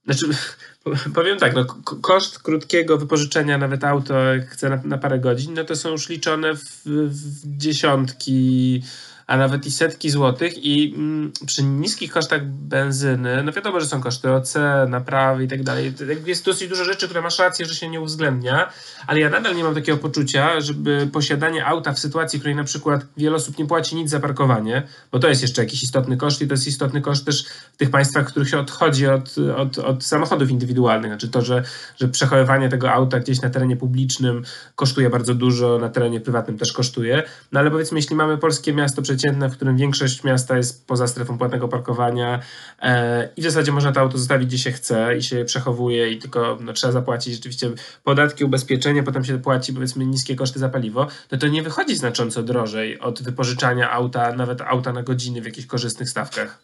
znaczy, 0.05 0.27
powiem 1.15 1.39
tak, 1.39 1.55
no, 1.55 1.65
koszt 2.01 2.39
krótkiego 2.39 2.99
wypożyczenia 2.99 3.59
nawet 3.59 3.85
auto, 3.85 4.35
jak 4.35 4.51
chcę 4.51 4.71
na, 4.71 4.81
na 4.85 4.99
parę 4.99 5.19
godzin, 5.19 5.55
no 5.55 5.65
to 5.65 5.77
są 5.77 5.91
już 5.91 6.09
liczone 6.09 6.55
w, 6.55 6.83
w 6.85 7.57
dziesiątki, 7.57 8.83
a 9.27 9.37
nawet 9.37 9.67
i 9.67 9.71
setki 9.71 10.11
złotych 10.11 10.65
i 10.65 10.95
mm, 10.97 11.33
przy 11.47 11.62
niskich 11.62 12.12
kosztach 12.12 12.47
benzyny, 12.47 13.43
no 13.43 13.53
wiadomo, 13.53 13.81
że 13.81 13.87
są 13.87 14.01
koszty 14.01 14.33
OC, 14.33 14.55
naprawy 14.89 15.45
i 15.45 15.49
tak 15.49 15.62
dalej. 15.62 15.93
Jest 16.27 16.45
dosyć 16.45 16.69
dużo 16.69 16.85
rzeczy, 16.85 17.07
które 17.07 17.23
masz 17.23 17.39
rację, 17.39 17.67
że 17.67 17.75
się 17.75 17.89
nie 17.89 18.01
uwzględnia, 18.01 18.73
ale 19.07 19.21
ja 19.21 19.31
nadal 19.31 19.57
nie 19.57 19.65
mam 19.65 19.75
takiego 19.75 19.99
poczucia, 19.99 20.61
żeby 20.61 21.09
posiadanie 21.12 21.67
auta 21.67 21.93
w 21.93 21.99
sytuacji, 21.99 22.39
w 22.39 22.43
której 22.43 22.57
na 22.57 22.65
przykład 22.65 23.07
wiele 23.17 23.37
osób 23.37 23.59
nie 23.59 23.67
płaci 23.67 23.97
nic 23.97 24.11
za 24.11 24.21
parkowanie, 24.21 24.83
bo 25.12 25.19
to 25.19 25.29
jest 25.29 25.43
jeszcze 25.43 25.62
jakiś 25.62 25.83
istotny 25.83 26.17
koszt 26.17 26.43
i 26.43 26.47
to 26.47 26.55
jest 26.55 26.67
istotny 26.67 27.01
koszt 27.01 27.25
też 27.25 27.47
w 27.73 27.77
tych 27.77 27.91
państwach, 27.91 28.29
w 28.29 28.31
których 28.31 28.49
się 28.49 28.59
odchodzi 28.59 29.07
od, 29.07 29.35
od, 29.57 29.79
od 29.79 30.05
samochodów 30.05 30.51
indywidualnych. 30.51 31.11
Znaczy 31.11 31.29
to, 31.29 31.43
że, 31.43 31.62
że 32.01 32.09
przechowywanie 32.09 32.69
tego 32.69 32.93
auta 32.93 33.21
gdzieś 33.21 33.41
na 33.43 33.51
terenie 33.51 33.77
publicznym 33.77 34.45
kosztuje 34.75 35.11
bardzo 35.11 35.35
dużo, 35.35 35.79
na 35.79 35.89
terenie 35.89 36.21
prywatnym 36.21 36.59
też 36.59 36.73
kosztuje. 36.73 37.23
No 37.53 37.61
ale 37.61 37.71
powiedzmy, 37.71 37.99
jeśli 37.99 38.17
mamy 38.17 38.39
polskie 38.39 38.73
miasto 38.73 39.03
przeciętne, 39.16 39.48
w 39.48 39.57
którym 39.57 39.76
większość 39.76 40.24
miasta 40.24 40.57
jest 40.57 40.88
poza 40.88 41.07
strefą 41.07 41.38
płatnego 41.38 41.68
parkowania 41.68 42.40
e, 42.83 43.29
i 43.37 43.40
w 43.40 43.44
zasadzie 43.44 43.72
można 43.72 43.92
to 43.92 44.00
auto 44.00 44.18
zostawić 44.18 44.48
gdzie 44.48 44.59
się 44.59 44.70
chce 44.70 45.16
i 45.16 45.22
się 45.22 45.44
przechowuje 45.44 46.11
i 46.11 46.18
tylko 46.18 46.59
no, 46.61 46.72
trzeba 46.72 46.92
zapłacić 46.92 47.35
rzeczywiście 47.35 47.66
podatki, 48.05 48.44
ubezpieczenie, 48.44 49.02
potem 49.02 49.24
się 49.24 49.38
płaci 49.38 49.72
powiedzmy 49.72 50.07
niskie 50.07 50.37
koszty 50.37 50.59
za 50.59 50.68
paliwo, 50.68 51.07
no 51.33 51.38
to 51.38 51.48
nie 51.48 51.62
wychodzi 51.62 51.96
znacząco 51.96 52.42
drożej 52.42 53.00
od 53.00 53.22
wypożyczania 53.22 53.90
auta, 53.90 54.33
nawet 54.33 54.61
auta 54.61 54.92
na 54.92 55.02
godziny 55.02 55.40
w 55.40 55.44
jakichś 55.44 55.66
korzystnych 55.66 56.09
stawkach. 56.09 56.59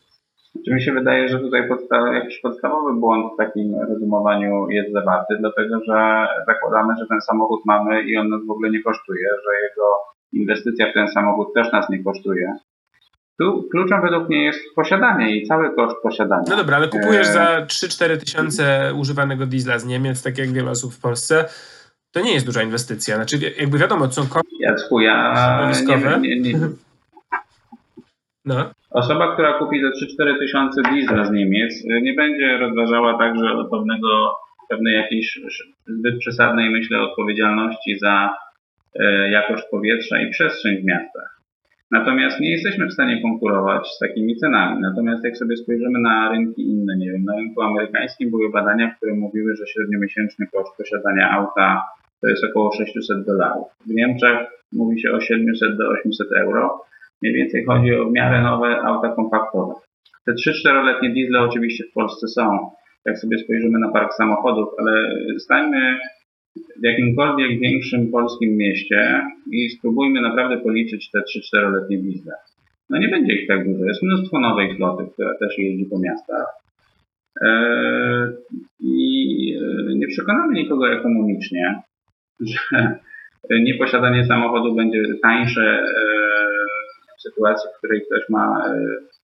Czy 0.65 0.75
mi 0.75 0.83
się 0.83 0.93
wydaje, 0.93 1.29
że 1.29 1.39
tutaj 1.39 1.69
jakiś 2.15 2.41
podstawowy 2.41 3.01
błąd 3.01 3.35
w 3.35 3.37
takim 3.37 3.75
rozumowaniu 3.89 4.71
jest 4.71 4.93
zawarty, 4.93 5.37
dlatego 5.41 5.81
że 5.87 6.27
zakładamy, 6.47 6.95
że 7.01 7.07
ten 7.07 7.21
samochód 7.21 7.61
mamy 7.67 8.03
i 8.03 8.17
on 8.17 8.29
nas 8.29 8.41
w 8.47 8.51
ogóle 8.51 8.71
nie 8.71 8.83
kosztuje, 8.83 9.29
że 9.45 9.69
jego 9.69 10.12
inwestycja 10.33 10.91
w 10.91 10.95
ten 10.95 11.09
samochód 11.09 11.55
też 11.55 11.73
nas 11.73 11.91
nie 11.91 12.05
kosztuje. 12.05 12.53
Tu 13.39 13.69
kluczem 13.71 14.03
według 14.03 14.29
mnie 14.29 14.45
jest 14.45 14.61
posiadanie 14.77 15.37
i 15.37 15.47
cały 15.47 15.75
koszt 15.75 15.97
posiadania. 16.03 16.45
No 16.49 16.57
dobra, 16.57 16.77
ale 16.77 16.89
kupujesz 16.89 17.29
e... 17.29 17.33
za 17.33 17.67
3-4 17.67 18.17
tysiące 18.17 18.93
używanego 18.99 19.47
diesla 19.47 19.79
z 19.79 19.87
Niemiec, 19.87 20.23
tak 20.23 20.39
jak 20.39 20.53
wiele 20.53 20.71
osób 20.71 20.95
w 20.95 21.01
Polsce, 21.01 21.45
to 22.13 22.21
nie 22.21 22.35
jest 22.35 22.47
duża 22.47 22.63
inwestycja. 22.63 23.17
Znaczy, 23.17 23.37
jakby 23.61 23.79
wiadomo, 23.79 24.09
co 24.09 24.23
koszty 24.23 24.57
ja, 24.61 24.75
nie, 26.19 26.41
nie, 26.41 26.53
nie. 26.53 26.69
No. 28.45 28.71
Osoba, 28.91 29.33
która 29.33 29.59
kupi 29.59 29.81
za 29.81 29.89
3-4 29.89 30.39
tysiące 30.39 30.83
diesla 30.83 31.25
z 31.25 31.31
Niemiec, 31.31 31.85
nie 32.03 32.15
będzie 32.15 32.59
rozważała 32.59 33.19
także 33.19 33.49
pewnego 33.71 34.33
pewnej 34.69 34.95
jakiejś 34.95 35.41
zbyt 35.87 36.19
przesadnej, 36.19 36.71
myślę, 36.71 37.01
odpowiedzialności 37.01 37.99
za 37.99 38.31
jakość 39.31 39.63
powietrza 39.71 40.23
i 40.23 40.31
przestrzeń 40.31 40.77
w 40.77 40.85
miastach. 40.85 41.43
Natomiast 41.91 42.41
nie 42.41 42.51
jesteśmy 42.51 42.87
w 42.87 42.93
stanie 42.93 43.23
konkurować 43.23 43.89
z 43.89 43.99
takimi 43.99 44.37
cenami. 44.37 44.81
Natomiast 44.81 45.25
jak 45.25 45.37
sobie 45.37 45.57
spojrzymy 45.57 45.99
na 45.99 46.33
rynki 46.33 46.69
inne, 46.69 46.97
nie 46.97 47.13
wiem, 47.13 47.25
na 47.25 47.37
rynku 47.37 47.63
amerykańskim 47.63 48.31
były 48.31 48.51
badania, 48.51 48.95
które 48.97 49.15
mówiły, 49.15 49.57
że 49.57 49.67
średniomiesięczny 49.67 50.47
koszt 50.53 50.77
posiadania 50.77 51.31
auta 51.31 51.83
to 52.21 52.29
jest 52.29 52.45
około 52.45 52.73
600 52.73 53.27
dolarów. 53.27 53.67
W 53.87 53.95
Niemczech 53.95 54.39
mówi 54.73 55.01
się 55.01 55.13
o 55.13 55.21
700 55.21 55.77
do 55.77 55.89
800 55.89 56.33
euro. 56.33 56.85
Mniej 57.23 57.35
więcej 57.35 57.65
chodzi 57.65 57.95
o 57.95 58.05
w 58.05 58.13
miarę 58.13 58.43
nowe 58.43 58.81
auta 58.81 59.09
kompaktowe. 59.09 59.75
Te 60.27 60.33
3-4-letnie 60.33 61.11
diesle 61.11 61.41
oczywiście 61.41 61.85
w 61.85 61.93
Polsce 61.93 62.29
są. 62.29 62.71
Jak 63.07 63.19
sobie 63.19 63.39
spojrzymy 63.39 63.79
na 63.79 63.91
park 63.93 64.15
samochodów, 64.15 64.69
ale 64.79 64.93
stańmy 65.39 65.99
w 66.57 66.85
jakimkolwiek 66.85 67.61
większym 67.61 68.11
polskim 68.11 68.57
mieście 68.57 69.23
i 69.53 69.71
spróbujmy 69.71 70.21
naprawdę 70.21 70.59
policzyć 70.59 71.11
te 71.11 71.19
3-4-letnie 71.19 71.99
diesle. 71.99 72.33
No 72.91 72.99
nie 72.99 73.09
będzie 73.09 73.35
ich 73.35 73.49
tak 73.49 73.67
dużo. 73.69 73.85
Jest 73.85 74.03
mnóstwo 74.03 74.41
nowej 74.41 74.77
floty, 74.77 75.05
która 75.13 75.35
też 75.39 75.59
jeździ 75.59 75.85
po 75.85 75.99
miastach. 75.99 76.47
Eee, 77.41 78.29
I 78.81 79.59
e, 79.91 79.95
nie 79.95 80.07
przekonamy 80.07 80.55
nikogo 80.55 80.93
ekonomicznie, 80.93 81.83
że 83.51 83.61
nieposiadanie 83.61 84.25
samochodu 84.25 84.75
będzie 84.75 85.03
tańsze 85.23 85.63
e, 85.63 85.85
w 87.19 87.23
sytuacji, 87.23 87.71
w 87.75 87.79
której 87.79 88.03
ktoś 88.07 88.29
ma 88.29 88.65
e, 88.67 88.87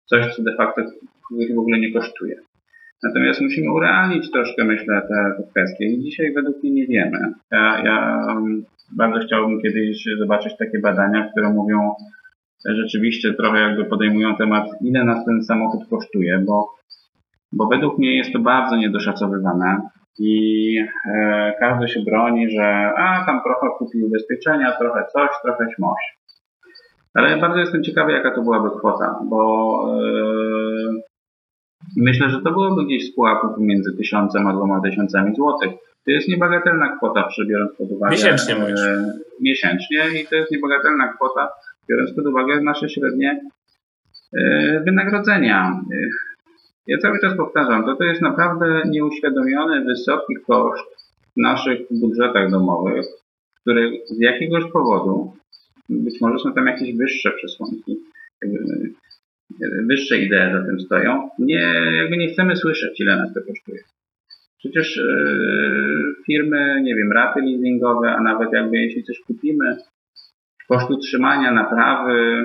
coś, 0.05 0.35
co 0.35 0.43
de 0.43 0.55
facto 0.55 0.81
w 1.55 1.59
ogóle 1.59 1.79
nie 1.79 1.93
kosztuje. 1.93 2.35
Natomiast 3.03 3.41
musimy 3.41 3.73
urealnić 3.73 4.31
troszkę, 4.31 4.63
myślę, 4.63 5.01
te, 5.01 5.37
te 5.37 5.49
kwestie 5.51 5.85
i 5.85 5.99
dzisiaj 5.99 6.33
według 6.33 6.63
mnie 6.63 6.71
nie 6.71 6.87
wiemy. 6.87 7.19
Ja, 7.51 7.83
ja 7.83 8.25
bardzo 8.97 9.19
chciałbym 9.19 9.61
kiedyś 9.61 10.03
zobaczyć 10.19 10.57
takie 10.57 10.79
badania, 10.79 11.29
które 11.31 11.49
mówią, 11.49 11.93
rzeczywiście 12.65 13.33
trochę 13.33 13.59
jakby 13.59 13.85
podejmują 13.85 14.35
temat, 14.35 14.65
ile 14.81 15.03
nas 15.03 15.25
ten 15.25 15.43
samochód 15.43 15.81
kosztuje, 15.89 16.39
bo, 16.47 16.69
bo 17.51 17.67
według 17.67 17.97
mnie 17.97 18.17
jest 18.17 18.33
to 18.33 18.39
bardzo 18.39 18.75
niedoszacowywane 18.75 19.81
i 20.19 20.75
e, 21.13 21.53
każdy 21.59 21.87
się 21.87 21.99
broni, 21.99 22.49
że 22.49 22.91
a 22.97 23.25
tam 23.25 23.41
trochę 23.43 23.67
kupił 23.77 24.07
ubezpieczenia, 24.07 24.71
trochę 24.71 25.05
coś, 25.13 25.29
trochę 25.43 25.65
śmoś. 25.75 26.17
Ale 27.13 27.37
bardzo 27.37 27.59
jestem 27.59 27.83
ciekawy, 27.83 28.11
jaka 28.11 28.35
to 28.35 28.41
byłaby 28.41 28.69
kwota, 28.79 29.19
bo 29.29 29.39
e, 29.99 31.10
Myślę, 31.97 32.29
że 32.29 32.41
to 32.41 32.51
byłoby 32.51 32.85
gdzieś 32.85 33.11
z 33.11 33.15
pułapu 33.15 33.47
pomiędzy 33.55 33.97
tysiącem 33.97 34.47
a 34.47 34.53
dwoma 34.53 34.81
tysiącami 34.81 35.35
złotych. 35.35 35.71
To 36.05 36.11
jest 36.11 36.27
niebagatelna 36.27 36.97
kwota, 36.97 37.29
biorąc 37.47 37.71
pod 37.77 37.91
uwagę. 37.91 38.11
Miesięcznie 38.11 38.55
mówisz. 38.55 38.79
E, 38.79 39.13
miesięcznie 39.41 39.99
i 40.21 40.27
to 40.27 40.35
jest 40.35 40.51
niebagatelna 40.51 41.13
kwota, 41.13 41.49
biorąc 41.89 42.13
pod 42.15 42.25
uwagę 42.25 42.61
nasze 42.61 42.89
średnie 42.89 43.41
e, 44.33 44.79
wynagrodzenia. 44.85 45.81
E, 45.93 45.97
ja 46.87 46.97
cały 46.97 47.19
czas 47.19 47.37
powtarzam, 47.37 47.85
to 47.85 47.95
to 47.95 48.03
jest 48.03 48.21
naprawdę 48.21 48.81
nieuświadomiony, 48.89 49.85
wysoki 49.85 50.35
koszt 50.47 50.85
w 51.37 51.41
naszych 51.41 51.79
budżetach 51.91 52.51
domowych, 52.51 53.05
który 53.61 53.91
z 54.05 54.19
jakiegoś 54.19 54.71
powodu, 54.71 55.33
być 55.89 56.21
może 56.21 56.39
są 56.39 56.53
tam 56.53 56.67
jakieś 56.67 56.97
wyższe 56.97 57.31
przesłanki, 57.31 57.99
wyższe 59.89 60.17
idee 60.17 60.51
za 60.53 60.65
tym 60.65 60.79
stoją, 60.79 61.29
nie, 61.39 61.73
jakby 61.97 62.17
nie 62.17 62.27
chcemy 62.27 62.55
słyszeć, 62.55 62.99
ile 62.99 63.17
nas 63.17 63.33
to 63.33 63.39
kosztuje. 63.47 63.79
Przecież 64.57 64.97
yy, 64.97 66.13
firmy, 66.25 66.81
nie 66.83 66.95
wiem, 66.95 67.11
raty 67.11 67.41
leasingowe, 67.41 68.11
a 68.11 68.21
nawet 68.21 68.53
jakby 68.53 68.77
jeśli 68.77 69.03
coś 69.03 69.19
kupimy, 69.27 69.77
koszt 70.67 70.89
utrzymania, 70.89 71.51
naprawy, 71.51 72.43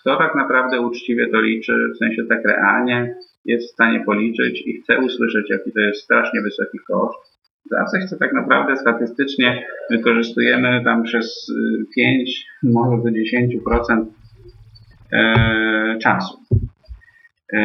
kto 0.00 0.16
tak 0.16 0.34
naprawdę 0.34 0.80
uczciwie 0.80 1.30
to 1.30 1.40
liczy, 1.40 1.88
w 1.94 1.98
sensie 1.98 2.24
tak 2.28 2.44
realnie 2.44 3.14
jest 3.44 3.68
w 3.68 3.72
stanie 3.72 4.04
policzyć 4.04 4.62
i 4.66 4.80
chce 4.80 4.98
usłyszeć, 4.98 5.50
jaki 5.50 5.72
to 5.72 5.80
jest 5.80 6.00
strasznie 6.00 6.40
wysoki 6.40 6.78
koszt. 6.86 7.34
Zawsze 7.70 7.98
chce 8.06 8.16
tak 8.16 8.32
naprawdę 8.32 8.76
statystycznie 8.76 9.66
wykorzystujemy 9.90 10.80
tam 10.84 11.02
przez 11.02 11.52
5, 11.96 12.46
y, 12.64 12.70
może 12.70 13.02
do 13.02 13.10
10% 13.10 14.04
E, 14.04 14.23
czasu. 16.02 16.38
E, 17.52 17.60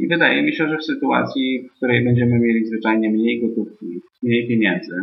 I 0.00 0.08
wydaje 0.08 0.42
mi 0.42 0.52
się, 0.52 0.68
że 0.68 0.76
w 0.76 0.84
sytuacji, 0.84 1.68
w 1.68 1.76
której 1.76 2.04
będziemy 2.04 2.38
mieli 2.38 2.66
zwyczajnie 2.66 3.10
mniej 3.10 3.40
gotówki, 3.40 4.00
mniej 4.22 4.48
pieniędzy, 4.48 4.94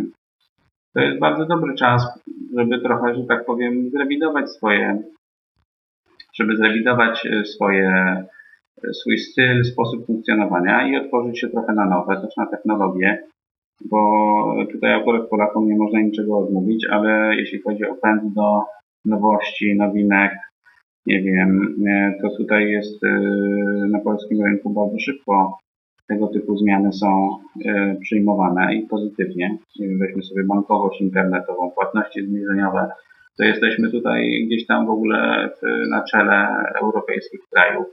to 0.93 1.01
jest 1.01 1.19
bardzo 1.19 1.45
dobry 1.45 1.75
czas, 1.75 2.19
żeby 2.57 2.81
trochę, 2.81 3.15
że 3.15 3.23
tak 3.23 3.45
powiem, 3.45 3.89
zrewidować 3.89 4.51
swoje, 4.51 5.01
żeby 6.33 6.57
zrewidować 6.57 7.25
e, 7.25 7.45
swoje, 7.45 8.15
swój 8.93 9.17
styl, 9.17 9.63
sposób 9.63 10.05
funkcjonowania 10.05 10.87
i 10.87 10.95
otworzyć 10.95 11.39
się 11.39 11.49
trochę 11.49 11.73
na 11.73 11.85
nowe, 11.85 12.21
też 12.21 12.37
na 12.37 12.45
technologie, 12.45 13.23
bo 13.85 14.65
tutaj 14.71 14.93
akurat 14.93 15.29
Polakom 15.29 15.67
nie 15.67 15.77
można 15.77 16.01
niczego 16.01 16.37
odmówić, 16.37 16.87
ale 16.91 17.35
jeśli 17.35 17.61
chodzi 17.61 17.85
o 17.85 17.95
pęd 17.95 18.33
do 18.33 18.61
nowości, 19.05 19.75
nowinek, 19.75 20.37
nie 21.07 21.21
wiem, 21.21 21.75
e, 21.87 22.13
to 22.21 22.29
tutaj 22.37 22.69
jest 22.69 23.03
e, 23.03 23.09
na 23.91 23.99
polskim 23.99 24.45
rynku 24.45 24.69
bardzo 24.69 24.99
szybko 24.99 25.57
tego 26.07 26.27
typu 26.27 26.57
zmiany 26.57 26.93
są 26.93 27.29
e, 27.65 27.95
przyjmowane 28.01 28.75
i 28.75 28.87
pozytywnie. 28.87 29.57
Weźmy 29.99 30.23
sobie 30.23 30.43
bankowość 30.43 31.01
internetową, 31.01 31.71
płatności 31.71 32.25
zbliżeniowe, 32.25 32.89
to 33.37 33.43
jesteśmy 33.43 33.91
tutaj 33.91 34.45
gdzieś 34.47 34.65
tam 34.65 34.85
w 34.85 34.89
ogóle 34.89 35.49
na 35.89 36.03
czele 36.03 36.47
europejskich 36.81 37.39
krajów, 37.53 37.85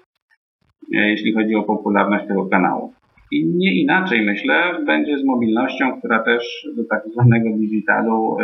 jeśli 0.90 1.35
chodzi 1.35 1.55
o 1.55 1.62
popularność 1.62 2.29
tego 2.29 2.46
kanału. 2.46 2.92
I 3.33 3.46
nie 3.46 3.83
inaczej 3.83 4.22
myślę 4.27 4.85
będzie 4.87 5.18
z 5.18 5.24
mobilnością, 5.24 5.98
która 5.98 6.22
też 6.22 6.68
do 6.77 6.85
tak 6.85 7.03
zwanego 7.12 7.48
digitalu 7.59 8.37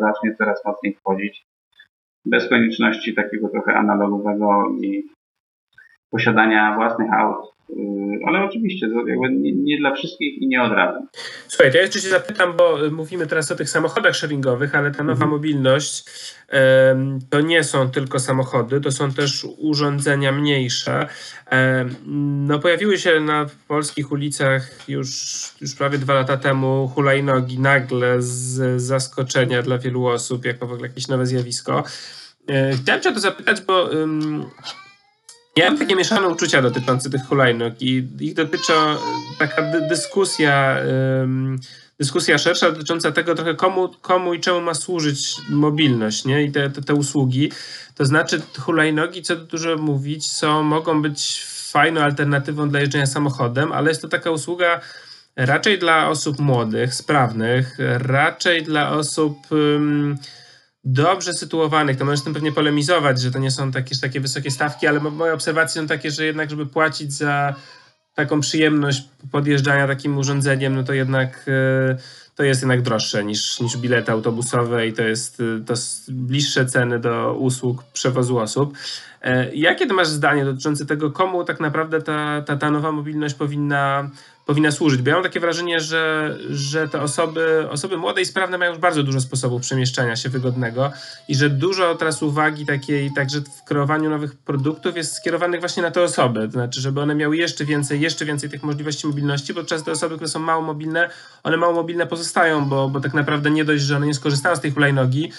zacznie 0.00 0.34
coraz 0.34 0.64
mocniej 0.64 0.94
wchodzić 0.94 1.46
bez 2.26 2.48
konieczności 2.48 3.14
takiego 3.14 3.48
trochę 3.48 3.74
analogowego 3.74 4.76
i 4.82 5.06
posiadania 6.14 6.74
własnych 6.74 7.12
aut. 7.12 7.54
Y, 7.70 7.74
ale 8.26 8.44
oczywiście, 8.44 8.88
jakby 9.08 9.30
nie, 9.30 9.52
nie, 9.52 9.78
dla 9.78 9.94
wszystkich 9.94 10.42
i 10.42 10.48
nie 10.48 10.62
od 10.62 10.72
razu. 10.72 11.06
Słuchaj, 11.48 11.70
to 11.70 11.76
ja 11.76 11.82
jeszcze 11.82 12.00
Cię 12.00 12.08
zapytam, 12.08 12.56
bo 12.56 12.78
mówimy 12.90 13.26
teraz 13.26 13.52
o 13.52 13.56
tych 13.56 13.70
samochodach 13.70 14.16
sharingowych, 14.16 14.74
ale 14.74 14.90
ta 14.90 15.04
nowa 15.04 15.12
mhm. 15.24 15.30
mobilność 15.30 16.04
to 17.30 17.40
nie 17.40 17.64
są 17.64 17.90
tylko 17.90 18.18
samochody, 18.18 18.80
to 18.80 18.92
są 18.92 19.12
też 19.12 19.46
urządzenia 19.58 20.32
mniejsze. 20.32 21.06
No, 22.46 22.58
pojawiły 22.58 22.98
się 22.98 23.20
na 23.20 23.46
polskich 23.68 24.12
ulicach 24.12 24.88
już, 24.88 25.10
już 25.60 25.74
prawie 25.74 25.98
dwa 25.98 26.14
lata 26.14 26.36
temu 26.36 26.90
hulajnogi 26.94 27.58
nagle 27.58 28.22
z 28.22 28.82
zaskoczenia 28.82 29.62
dla 29.62 29.78
wielu 29.78 30.06
osób, 30.06 30.44
jako 30.44 30.66
w 30.66 30.72
ogóle 30.72 30.88
jakieś 30.88 31.08
nowe 31.08 31.26
zjawisko. 31.26 31.84
E, 32.48 32.72
chciałem 32.72 33.02
Cię 33.02 33.08
o 33.08 33.12
to 33.12 33.20
zapytać, 33.20 33.60
bo 33.60 33.90
ja 35.56 35.70
mam 35.70 35.78
takie 35.78 35.96
mieszane 35.96 36.28
uczucia 36.28 36.62
dotyczące 36.62 37.10
tych 37.10 37.22
hulajnóg 37.24 37.74
i 37.80 38.08
ich 38.20 38.34
dotyczy 38.34 38.72
taka 39.38 39.62
dyskusja, 39.88 40.76
um, 41.20 41.58
dyskusja 41.98 42.38
szersza 42.38 42.70
dotycząca 42.70 43.12
tego 43.12 43.34
trochę 43.34 43.54
komu, 43.54 43.88
komu 43.88 44.34
i 44.34 44.40
czemu 44.40 44.60
ma 44.60 44.74
służyć 44.74 45.36
mobilność 45.50 46.24
nie? 46.24 46.42
i 46.42 46.52
te, 46.52 46.70
te, 46.70 46.82
te 46.82 46.94
usługi. 46.94 47.52
To 47.94 48.04
znaczy 48.04 48.42
hulajnogi, 48.58 49.22
co 49.22 49.36
dużo 49.36 49.76
mówić, 49.76 50.32
są, 50.32 50.62
mogą 50.62 51.02
być 51.02 51.44
fajną 51.44 52.00
alternatywą 52.00 52.68
dla 52.68 52.80
jeżdżenia 52.80 53.06
samochodem, 53.06 53.72
ale 53.72 53.88
jest 53.88 54.02
to 54.02 54.08
taka 54.08 54.30
usługa 54.30 54.80
raczej 55.36 55.78
dla 55.78 56.08
osób 56.08 56.38
młodych, 56.38 56.94
sprawnych, 56.94 57.76
raczej 57.98 58.62
dla 58.62 58.90
osób... 58.90 59.36
Um, 59.50 60.18
dobrze 60.84 61.34
sytuowanych, 61.34 61.96
to 61.96 62.04
możesz 62.04 62.20
z 62.20 62.24
tym 62.24 62.34
pewnie 62.34 62.52
polemizować, 62.52 63.20
że 63.20 63.30
to 63.30 63.38
nie 63.38 63.50
są 63.50 63.72
takie, 63.72 63.96
takie 64.02 64.20
wysokie 64.20 64.50
stawki, 64.50 64.86
ale 64.86 65.00
moje 65.00 65.34
obserwacje 65.34 65.82
są 65.82 65.88
takie, 65.88 66.10
że 66.10 66.24
jednak, 66.24 66.50
żeby 66.50 66.66
płacić 66.66 67.12
za 67.12 67.54
taką 68.14 68.40
przyjemność 68.40 69.08
podjeżdżania 69.32 69.86
takim 69.86 70.18
urządzeniem, 70.18 70.74
no 70.74 70.84
to 70.84 70.92
jednak 70.92 71.44
e, 71.48 71.96
to 72.34 72.42
jest 72.44 72.60
jednak 72.60 72.82
droższe 72.82 73.24
niż, 73.24 73.60
niż 73.60 73.76
bilety 73.76 74.12
autobusowe 74.12 74.86
i 74.86 74.92
to 74.92 75.02
jest 75.02 75.40
e, 75.40 75.64
to 75.64 75.74
bliższe 76.08 76.66
ceny 76.66 76.98
do 76.98 77.34
usług 77.34 77.82
przewozu 77.84 78.38
osób. 78.38 78.78
E, 79.22 79.54
jakie 79.54 79.86
ty 79.86 79.94
masz 79.94 80.08
zdanie 80.08 80.44
dotyczące 80.44 80.86
tego, 80.86 81.10
komu 81.10 81.44
tak 81.44 81.60
naprawdę 81.60 82.02
ta, 82.02 82.42
ta, 82.42 82.56
ta 82.56 82.70
nowa 82.70 82.92
mobilność 82.92 83.34
powinna, 83.34 84.10
powinna 84.46 84.70
służyć. 84.70 85.02
Bo 85.02 85.08
ja 85.08 85.14
mam 85.14 85.24
takie 85.24 85.40
wrażenie, 85.40 85.80
że, 85.80 86.34
że 86.50 86.88
te 86.88 87.00
osoby, 87.00 87.66
osoby 87.70 87.96
młode 87.96 88.22
i 88.22 88.26
sprawne 88.26 88.58
mają 88.58 88.70
już 88.70 88.80
bardzo 88.80 89.02
dużo 89.02 89.20
sposobów 89.20 89.62
przemieszczania 89.62 90.16
się 90.16 90.28
wygodnego 90.28 90.92
i 91.28 91.34
że 91.34 91.50
dużo 91.50 91.94
teraz 91.94 92.22
uwagi 92.22 92.66
takiej, 92.66 93.10
także 93.14 93.40
w 93.40 93.64
kreowaniu 93.64 94.10
nowych 94.10 94.36
produktów 94.36 94.96
jest 94.96 95.14
skierowanych 95.14 95.60
właśnie 95.60 95.82
na 95.82 95.90
te 95.90 96.02
osoby. 96.02 96.46
To 96.46 96.52
znaczy, 96.52 96.80
żeby 96.80 97.00
one 97.00 97.14
miały 97.14 97.36
jeszcze 97.36 97.64
więcej, 97.64 98.00
jeszcze 98.00 98.24
więcej 98.24 98.50
tych 98.50 98.62
możliwości 98.62 99.06
mobilności, 99.06 99.54
często 99.54 99.84
te 99.84 99.92
osoby, 99.92 100.14
które 100.14 100.28
są 100.28 100.38
mało 100.38 100.62
mobilne, 100.62 101.10
one 101.42 101.56
mało 101.56 101.72
mobilne 101.72 102.06
pozostają, 102.06 102.64
bo, 102.64 102.88
bo 102.88 103.00
tak 103.00 103.14
naprawdę 103.14 103.50
nie 103.50 103.64
dość, 103.64 103.82
że 103.82 103.96
one 103.96 104.06
nie 104.06 104.14
skorzystają 104.14 104.56
z 104.56 104.60
tej 104.60 104.70
hulajnogi, 104.70 105.32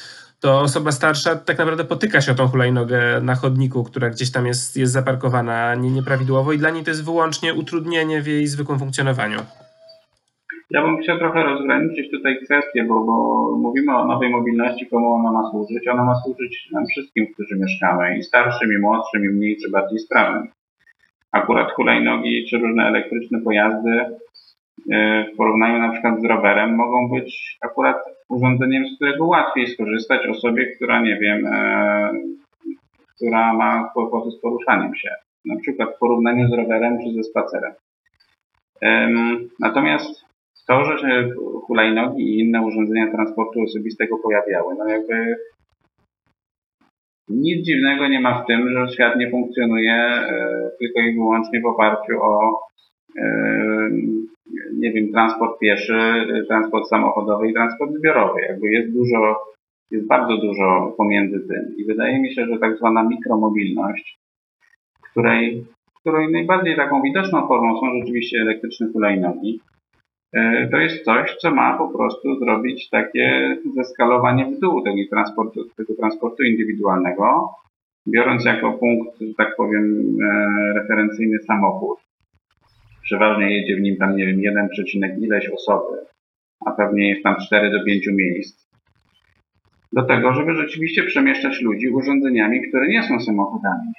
to 0.45 0.61
osoba 0.61 0.91
starsza 0.91 1.35
tak 1.35 1.57
naprawdę 1.57 1.83
potyka 1.83 2.21
się 2.21 2.31
o 2.31 2.35
tą 2.35 2.47
hulajnogę 2.47 3.21
na 3.21 3.35
chodniku, 3.35 3.83
która 3.83 4.09
gdzieś 4.09 4.31
tam 4.31 4.45
jest, 4.45 4.77
jest 4.77 4.93
zaparkowana 4.93 5.75
nie, 5.75 5.91
nieprawidłowo 5.91 6.53
i 6.53 6.57
dla 6.57 6.69
niej 6.69 6.83
to 6.83 6.89
jest 6.89 7.05
wyłącznie 7.05 7.53
utrudnienie 7.53 8.21
w 8.21 8.27
jej 8.27 8.47
zwykłym 8.47 8.79
funkcjonowaniu. 8.79 9.39
Ja 10.71 10.81
bym 10.81 10.97
chciał 10.97 11.17
trochę 11.17 11.43
rozgraniczyć 11.43 12.11
tutaj 12.11 12.37
kwestię, 12.45 12.83
bo, 12.83 13.03
bo 13.05 13.15
mówimy 13.57 13.97
o 13.97 14.05
nowej 14.05 14.29
mobilności, 14.29 14.87
komu 14.87 15.13
ona 15.13 15.31
ma 15.31 15.51
służyć. 15.51 15.87
Ona 15.87 16.03
ma 16.03 16.15
służyć 16.15 16.69
nam 16.71 16.85
wszystkim, 16.85 17.27
którzy 17.33 17.55
mieszkamy, 17.55 18.17
i 18.17 18.23
starszym, 18.23 18.73
i 18.73 18.77
młodszym, 18.77 19.25
i 19.25 19.29
mniej 19.29 19.57
czy 19.57 19.71
bardziej 19.71 19.99
sprawnym. 19.99 20.47
Akurat 21.31 21.71
hulajnogi 21.71 22.45
czy 22.49 22.57
różne 22.57 22.83
elektryczne 22.87 23.41
pojazdy 23.41 23.91
e, 24.91 25.25
w 25.33 25.37
porównaniu 25.37 25.79
na 25.79 25.91
przykład 25.91 26.21
z 26.21 26.25
rowerem 26.25 26.75
mogą 26.75 27.09
być 27.09 27.57
akurat 27.61 28.14
urządzeniem, 28.29 28.87
z 28.87 28.95
którego 28.95 29.25
łatwiej 29.25 29.67
skorzystać 29.67 30.27
osobie, 30.27 30.65
która 30.75 31.01
nie 31.01 31.17
wiem, 31.17 31.45
e, 31.45 32.11
która 33.15 33.53
ma 33.53 33.89
kłopoty 33.93 34.31
z 34.31 34.41
poruszaniem 34.41 34.95
się. 34.95 35.09
Na 35.45 35.55
przykład 35.55 35.95
w 35.95 35.99
porównaniu 35.99 36.47
z 36.47 36.53
rowerem 36.53 36.97
czy 37.03 37.13
ze 37.13 37.23
spacerem. 37.23 37.73
Natomiast 39.59 40.25
to, 40.67 40.85
że 40.85 40.97
się 40.97 41.29
hulajnogi 41.67 42.23
i 42.23 42.39
inne 42.39 42.61
urządzenia 42.61 43.11
transportu 43.11 43.61
osobistego 43.61 44.17
pojawiały, 44.17 44.75
no 44.77 44.87
jakby 44.87 45.35
nic 47.29 47.65
dziwnego 47.65 48.07
nie 48.07 48.19
ma 48.19 48.43
w 48.43 48.45
tym, 48.47 48.69
że 48.69 48.93
świat 48.93 49.15
nie 49.15 49.31
funkcjonuje 49.31 49.93
e, 49.93 50.69
tylko 50.79 50.99
i 50.99 51.13
wyłącznie 51.13 51.61
w 51.61 51.65
oparciu 51.65 52.13
o 52.21 52.59
nie 54.73 54.91
wiem, 54.91 55.11
transport 55.11 55.59
pieszy, 55.59 55.99
transport 56.47 56.87
samochodowy 56.87 57.49
i 57.49 57.53
transport 57.53 57.91
zbiorowy. 57.93 58.41
Jakby 58.41 58.71
jest 58.71 58.93
dużo, 58.93 59.39
jest 59.91 60.07
bardzo 60.07 60.37
dużo 60.37 60.93
pomiędzy 60.97 61.39
tym. 61.39 61.77
I 61.77 61.85
wydaje 61.85 62.21
mi 62.21 62.33
się, 62.33 62.45
że 62.45 62.59
tak 62.59 62.77
zwana 62.77 63.03
mikromobilność, 63.03 64.19
której, 65.11 65.65
której 65.99 66.31
najbardziej 66.31 66.75
taką 66.75 67.01
widoczną 67.01 67.47
formą 67.47 67.79
są 67.79 67.99
rzeczywiście 67.99 68.41
elektryczne 68.41 68.87
hulajnogi, 68.93 69.59
e, 70.33 70.67
to 70.71 70.77
jest 70.77 71.05
coś, 71.05 71.35
co 71.35 71.51
ma 71.51 71.77
po 71.77 71.87
prostu 71.87 72.39
zrobić 72.39 72.89
takie 72.89 73.57
zeskalowanie 73.75 74.45
w 74.45 74.59
dół 74.59 74.81
tego 74.83 74.97
transportu, 75.09 75.65
tego 75.77 75.95
transportu 75.95 76.43
indywidualnego, 76.43 77.49
biorąc 78.07 78.45
jako 78.45 78.73
punkt, 78.73 79.19
że 79.21 79.33
tak 79.37 79.55
powiem, 79.55 80.17
e, 80.23 80.73
referencyjny 80.73 81.39
samochód 81.39 82.04
przeważnie 83.05 83.57
jedzie 83.57 83.75
w 83.75 83.81
nim 83.81 83.97
tam, 83.97 84.15
nie 84.15 84.25
wiem, 84.25 84.41
1, 84.41 84.69
ileś 85.21 85.49
osoby, 85.49 85.97
a 86.65 86.71
pewnie 86.71 87.09
jest 87.09 87.23
tam 87.23 87.35
4 87.45 87.71
do 87.71 87.83
5 87.83 88.07
miejsc. 88.07 88.65
Do 89.93 90.03
tego, 90.03 90.33
żeby 90.33 90.55
rzeczywiście 90.55 91.03
przemieszczać 91.03 91.61
ludzi 91.61 91.89
urządzeniami, 91.89 92.67
które 92.69 92.87
nie 92.87 93.03
są 93.03 93.19
samochodami, 93.19 93.91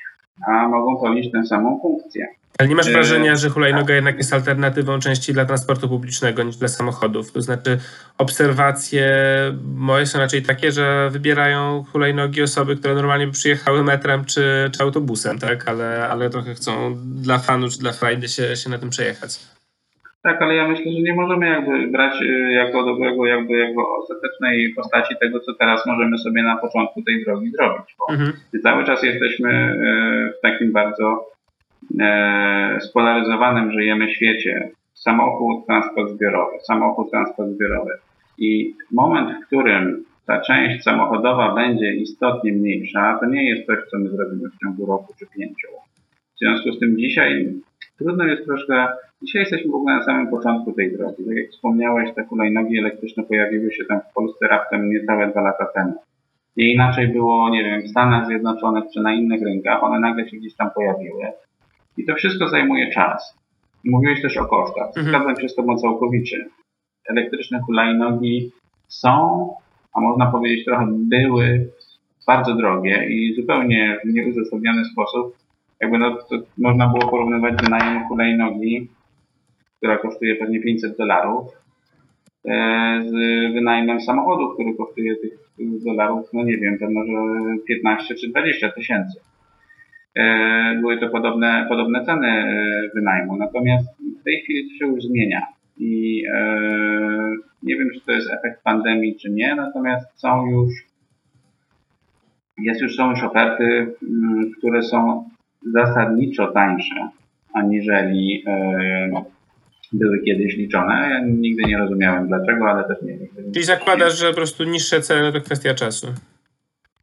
a 0.46 0.68
mogą 0.68 1.00
pełnić 1.00 1.32
tę 1.32 1.46
samą 1.46 1.78
funkcję. 1.82 2.26
Ale 2.58 2.68
nie 2.68 2.74
masz 2.74 2.90
wrażenia, 2.92 3.36
że 3.36 3.50
hulajnoga 3.50 3.94
jednak 3.94 4.18
jest 4.18 4.32
alternatywą 4.32 4.98
częściej 4.98 5.34
dla 5.34 5.44
transportu 5.44 5.88
publicznego 5.88 6.42
niż 6.42 6.56
dla 6.56 6.68
samochodów? 6.68 7.32
To 7.32 7.42
znaczy 7.42 7.78
obserwacje 8.18 9.16
moje 9.76 10.06
są 10.06 10.18
raczej 10.18 10.42
takie, 10.42 10.72
że 10.72 11.10
wybierają 11.10 11.84
hulajnogi 11.92 12.42
osoby, 12.42 12.76
które 12.76 12.94
normalnie 12.94 13.26
by 13.26 13.32
przyjechały 13.32 13.84
metrem 13.84 14.24
czy, 14.24 14.70
czy 14.76 14.82
autobusem, 14.82 15.38
tak? 15.38 15.68
Ale, 15.68 16.08
ale 16.08 16.30
trochę 16.30 16.54
chcą 16.54 16.96
dla 17.04 17.38
fanów 17.38 17.72
czy 17.72 17.78
dla 17.78 17.92
frajdy 17.92 18.28
się, 18.28 18.56
się 18.56 18.70
na 18.70 18.78
tym 18.78 18.90
przejechać. 18.90 19.55
Tak, 20.26 20.42
ale 20.42 20.54
ja 20.54 20.68
myślę, 20.68 20.92
że 20.92 21.00
nie 21.00 21.14
możemy 21.14 21.48
jakby 21.48 21.86
brać 21.86 22.22
y, 22.22 22.52
jako 22.52 22.84
dobrego, 22.84 23.26
jakby 23.26 23.58
jako 23.58 23.96
ostatecznej 23.98 24.74
postaci 24.76 25.14
tego, 25.20 25.40
co 25.40 25.54
teraz 25.54 25.86
możemy 25.86 26.18
sobie 26.18 26.42
na 26.42 26.56
początku 26.56 27.02
tej 27.02 27.24
drogi 27.24 27.50
zrobić, 27.50 27.96
bo 27.98 28.14
mhm. 28.14 28.32
cały 28.62 28.84
czas 28.84 29.02
jesteśmy 29.02 29.50
y, 29.50 30.38
w 30.38 30.40
takim 30.42 30.72
bardzo 30.72 31.26
e, 32.00 32.78
spolaryzowanym 32.80 33.72
żyjemy 33.72 34.10
świecie. 34.10 34.70
Samochód, 34.94 35.66
transport 35.66 36.10
zbiorowy, 36.10 36.56
samochód, 36.60 37.10
transport 37.10 37.50
zbiorowy. 37.50 37.90
I 38.38 38.74
moment, 38.92 39.30
w 39.30 39.46
którym 39.46 40.04
ta 40.26 40.40
część 40.40 40.82
samochodowa 40.82 41.54
będzie 41.54 41.94
istotnie 41.94 42.52
mniejsza, 42.52 43.18
to 43.20 43.26
nie 43.26 43.50
jest 43.50 43.66
coś, 43.66 43.78
co 43.90 43.98
my 43.98 44.08
zrobimy 44.08 44.50
w 44.50 44.64
ciągu 44.64 44.86
roku 44.86 45.14
czy 45.18 45.26
pięciu. 45.38 45.68
W 46.36 46.38
związku 46.38 46.72
z 46.72 46.78
tym 46.78 46.98
dzisiaj 46.98 47.52
trudno 47.98 48.24
jest 48.24 48.44
troszkę, 48.44 48.86
dzisiaj 49.22 49.40
jesteśmy 49.40 49.70
w 49.70 49.74
ogóle 49.74 49.94
na 49.94 50.04
samym 50.04 50.30
początku 50.30 50.72
tej 50.72 50.92
drogi. 50.96 51.24
Tak 51.24 51.36
jak 51.36 51.50
wspomniałeś, 51.50 52.14
te 52.14 52.24
hulajnogi 52.24 52.78
elektryczne 52.78 53.22
pojawiły 53.22 53.72
się 53.72 53.84
tam 53.84 54.00
w 54.10 54.14
Polsce 54.14 54.46
raptem 54.46 54.90
niecałe 54.90 55.30
dwa 55.30 55.40
lata 55.40 55.66
temu. 55.74 55.94
I 56.56 56.72
inaczej 56.72 57.08
było, 57.08 57.50
nie 57.50 57.64
wiem, 57.64 57.82
w 57.82 57.88
Stanach 57.88 58.26
Zjednoczonych 58.26 58.84
czy 58.94 59.00
na 59.00 59.14
innych 59.14 59.42
rynkach, 59.42 59.82
one 59.82 60.00
nagle 60.00 60.28
się 60.28 60.36
gdzieś 60.36 60.54
tam 60.54 60.70
pojawiły. 60.74 61.24
I 61.96 62.04
to 62.04 62.14
wszystko 62.14 62.48
zajmuje 62.48 62.90
czas. 62.90 63.38
Mówiłeś 63.84 64.22
też 64.22 64.36
o 64.36 64.44
kosztach. 64.44 64.86
Mhm. 64.86 65.06
Zgadzam 65.06 65.42
się 65.42 65.48
z 65.48 65.54
Tobą 65.54 65.78
całkowicie. 65.78 66.46
Elektryczne 67.08 67.60
hulajnogi 67.60 68.50
są, 68.88 69.48
a 69.94 70.00
można 70.00 70.26
powiedzieć 70.26 70.64
trochę 70.64 70.86
były 70.90 71.70
bardzo 72.26 72.54
drogie 72.54 73.06
i 73.08 73.34
zupełnie 73.34 73.98
w 74.04 74.14
nieuzasadniony 74.14 74.84
sposób. 74.84 75.36
Jakby 75.80 75.98
no, 75.98 76.16
to 76.30 76.36
można 76.58 76.88
było 76.88 77.10
porównywać 77.10 77.54
wynajem 77.62 78.08
hulajnogi, 78.08 78.88
która 79.76 79.98
kosztuje 79.98 80.36
pewnie 80.36 80.60
500 80.60 80.96
dolarów, 80.96 81.46
e, 82.48 83.02
z 83.06 83.12
wynajmem 83.54 84.00
samochodu, 84.00 84.54
który 84.54 84.74
kosztuje 84.74 85.16
tych 85.16 85.32
dolarów, 85.84 86.28
no 86.32 86.44
nie 86.44 86.56
wiem, 86.56 86.78
pewno, 86.78 87.04
że 87.04 87.12
15 87.66 88.14
czy 88.14 88.28
20 88.28 88.72
tysięcy. 88.72 89.20
E, 90.14 90.78
były 90.80 90.98
to 90.98 91.08
podobne, 91.08 91.66
podobne 91.68 92.04
ceny 92.04 92.28
e, 92.28 92.90
wynajmu. 92.94 93.36
Natomiast 93.36 93.88
w 94.20 94.24
tej 94.24 94.42
chwili 94.42 94.68
to 94.68 94.74
się 94.78 94.86
już 94.92 95.04
zmienia 95.04 95.42
i 95.78 96.22
nie 97.62 97.76
wiem, 97.76 97.88
czy 97.94 98.00
to 98.06 98.12
jest 98.12 98.30
efekt 98.30 98.62
pandemii, 98.62 99.16
czy 99.16 99.30
nie, 99.30 99.54
natomiast 99.54 100.20
są 100.20 100.46
już, 100.50 100.72
jest 102.58 102.80
już, 102.80 102.96
są 102.96 103.10
już 103.10 103.22
oferty, 103.22 103.64
mm, 103.64 104.50
które 104.58 104.82
są 104.82 105.30
zasadniczo 105.72 106.46
tańsze, 106.46 107.08
aniżeli 107.54 108.44
były 109.92 110.22
kiedyś 110.24 110.56
liczone. 110.56 111.08
Ja 111.10 111.26
nigdy 111.26 111.62
nie 111.62 111.78
rozumiałem 111.78 112.28
dlaczego, 112.28 112.64
ale 112.70 112.84
też 112.84 113.02
nie 113.02 113.18
wiem. 113.18 113.52
Czyli 113.52 113.64
zakładasz, 113.64 114.18
że 114.18 114.28
po 114.28 114.34
prostu 114.34 114.64
niższe 114.64 115.00
ceny 115.00 115.32
to 115.32 115.40
kwestia 115.40 115.74
czasu. 115.74 116.06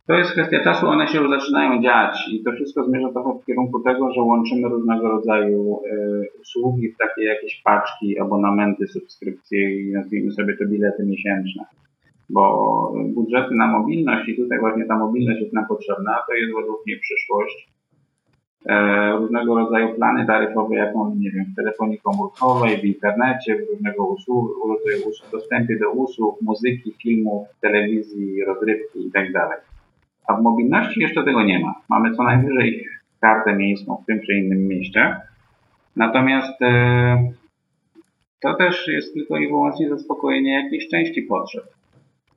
To 0.07 0.13
jest 0.13 0.31
kwestia 0.31 0.63
czasu, 0.63 0.87
one 0.87 1.07
się 1.07 1.17
już 1.17 1.29
zaczynają 1.29 1.81
dziać 1.81 2.29
i 2.31 2.43
to 2.43 2.51
wszystko 2.51 2.83
zmierza 2.83 3.11
trochę 3.11 3.39
w 3.39 3.45
kierunku 3.45 3.79
tego, 3.79 4.13
że 4.13 4.21
łączymy 4.21 4.69
różnego 4.69 5.09
rodzaju 5.09 5.79
y, 5.85 6.41
usługi 6.41 6.89
w 6.89 6.97
takie 6.97 7.23
jakieś 7.23 7.61
paczki, 7.61 8.19
abonamenty, 8.19 8.87
subskrypcje 8.87 9.81
i 9.81 9.91
nazwijmy 9.91 10.31
sobie 10.31 10.57
to 10.57 10.65
bilety 10.65 11.05
miesięczne. 11.05 11.63
Bo 12.29 12.93
budżety 13.13 13.55
na 13.55 13.67
mobilność 13.67 14.29
i 14.29 14.35
tutaj 14.35 14.59
właśnie 14.59 14.85
ta 14.85 14.97
mobilność 14.97 15.41
jest 15.41 15.53
nam 15.53 15.67
potrzebna, 15.67 16.17
to 16.27 16.33
jest 16.33 16.53
według 16.55 16.85
mnie 16.85 16.97
przyszłość. 16.99 17.67
E, 18.65 19.11
różnego 19.11 19.55
rodzaju 19.55 19.95
plany 19.95 20.25
taryfowe, 20.25 20.75
jak 20.75 20.95
mamy, 20.95 21.15
nie 21.15 21.31
wiem, 21.31 21.45
w 21.53 21.55
telefonii 21.55 21.99
komórkowej, 21.99 22.77
w 22.77 22.85
internecie, 22.85 23.55
w 23.55 23.69
różnego 23.73 24.05
usług, 24.05 24.51
rodzaju 24.67 25.09
usług, 25.09 25.31
dostępie 25.31 25.79
do 25.79 25.91
usług, 25.91 26.41
muzyki, 26.41 26.93
filmów, 27.03 27.47
telewizji, 27.61 28.43
rozrywki 28.45 29.03
itd. 29.05 29.31
Tak 29.33 29.73
a 30.27 30.33
w 30.33 30.41
mobilności 30.41 31.01
jeszcze 31.01 31.23
tego 31.23 31.43
nie 31.43 31.59
ma. 31.59 31.73
Mamy 31.89 32.15
co 32.15 32.23
najwyżej 32.23 32.85
kartę 33.21 33.55
miejską 33.55 33.97
w 34.03 34.05
tym 34.05 34.21
czy 34.25 34.33
innym 34.33 34.67
mieście. 34.67 35.15
Natomiast 35.95 36.61
e, 36.61 37.31
to 38.41 38.53
też 38.53 38.87
jest 38.87 39.13
tylko 39.13 39.37
i 39.37 39.47
wyłącznie 39.47 39.89
zaspokojenie 39.89 40.63
jakiejś 40.63 40.87
części 40.87 41.21
potrzeb. 41.21 41.63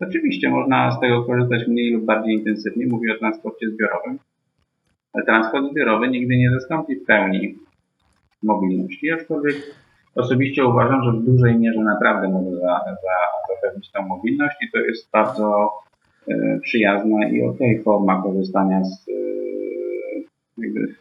Oczywiście 0.00 0.50
można 0.50 0.90
z 0.90 1.00
tego 1.00 1.24
korzystać 1.24 1.68
mniej 1.68 1.92
lub 1.92 2.04
bardziej 2.04 2.34
intensywnie, 2.34 2.86
mówię 2.86 3.14
o 3.14 3.18
transporcie 3.18 3.68
zbiorowym, 3.68 4.18
transport 5.24 5.70
zbiorowy 5.70 6.08
nigdy 6.08 6.36
nie 6.36 6.50
zastąpi 6.50 6.96
w 6.96 7.04
pełni 7.04 7.58
mobilności, 8.42 9.10
aczkolwiek 9.10 9.56
osobiście 10.14 10.66
uważam, 10.66 11.04
że 11.04 11.12
w 11.12 11.24
dużej 11.24 11.58
mierze 11.58 11.80
naprawdę 11.80 12.28
może 12.28 12.56
za, 12.56 12.80
za, 12.86 13.54
zapewnić 13.54 13.92
tą 13.92 14.02
mobilność 14.02 14.56
i 14.62 14.70
to 14.70 14.78
jest 14.78 15.10
bardzo 15.10 15.72
E, 16.28 16.58
przyjazna 16.62 17.28
i 17.28 17.42
ok 17.42 17.58
forma 17.84 18.22
korzystania 18.22 18.84
z, 18.84 19.08
e, 19.08 19.12
jakby, 20.58 20.94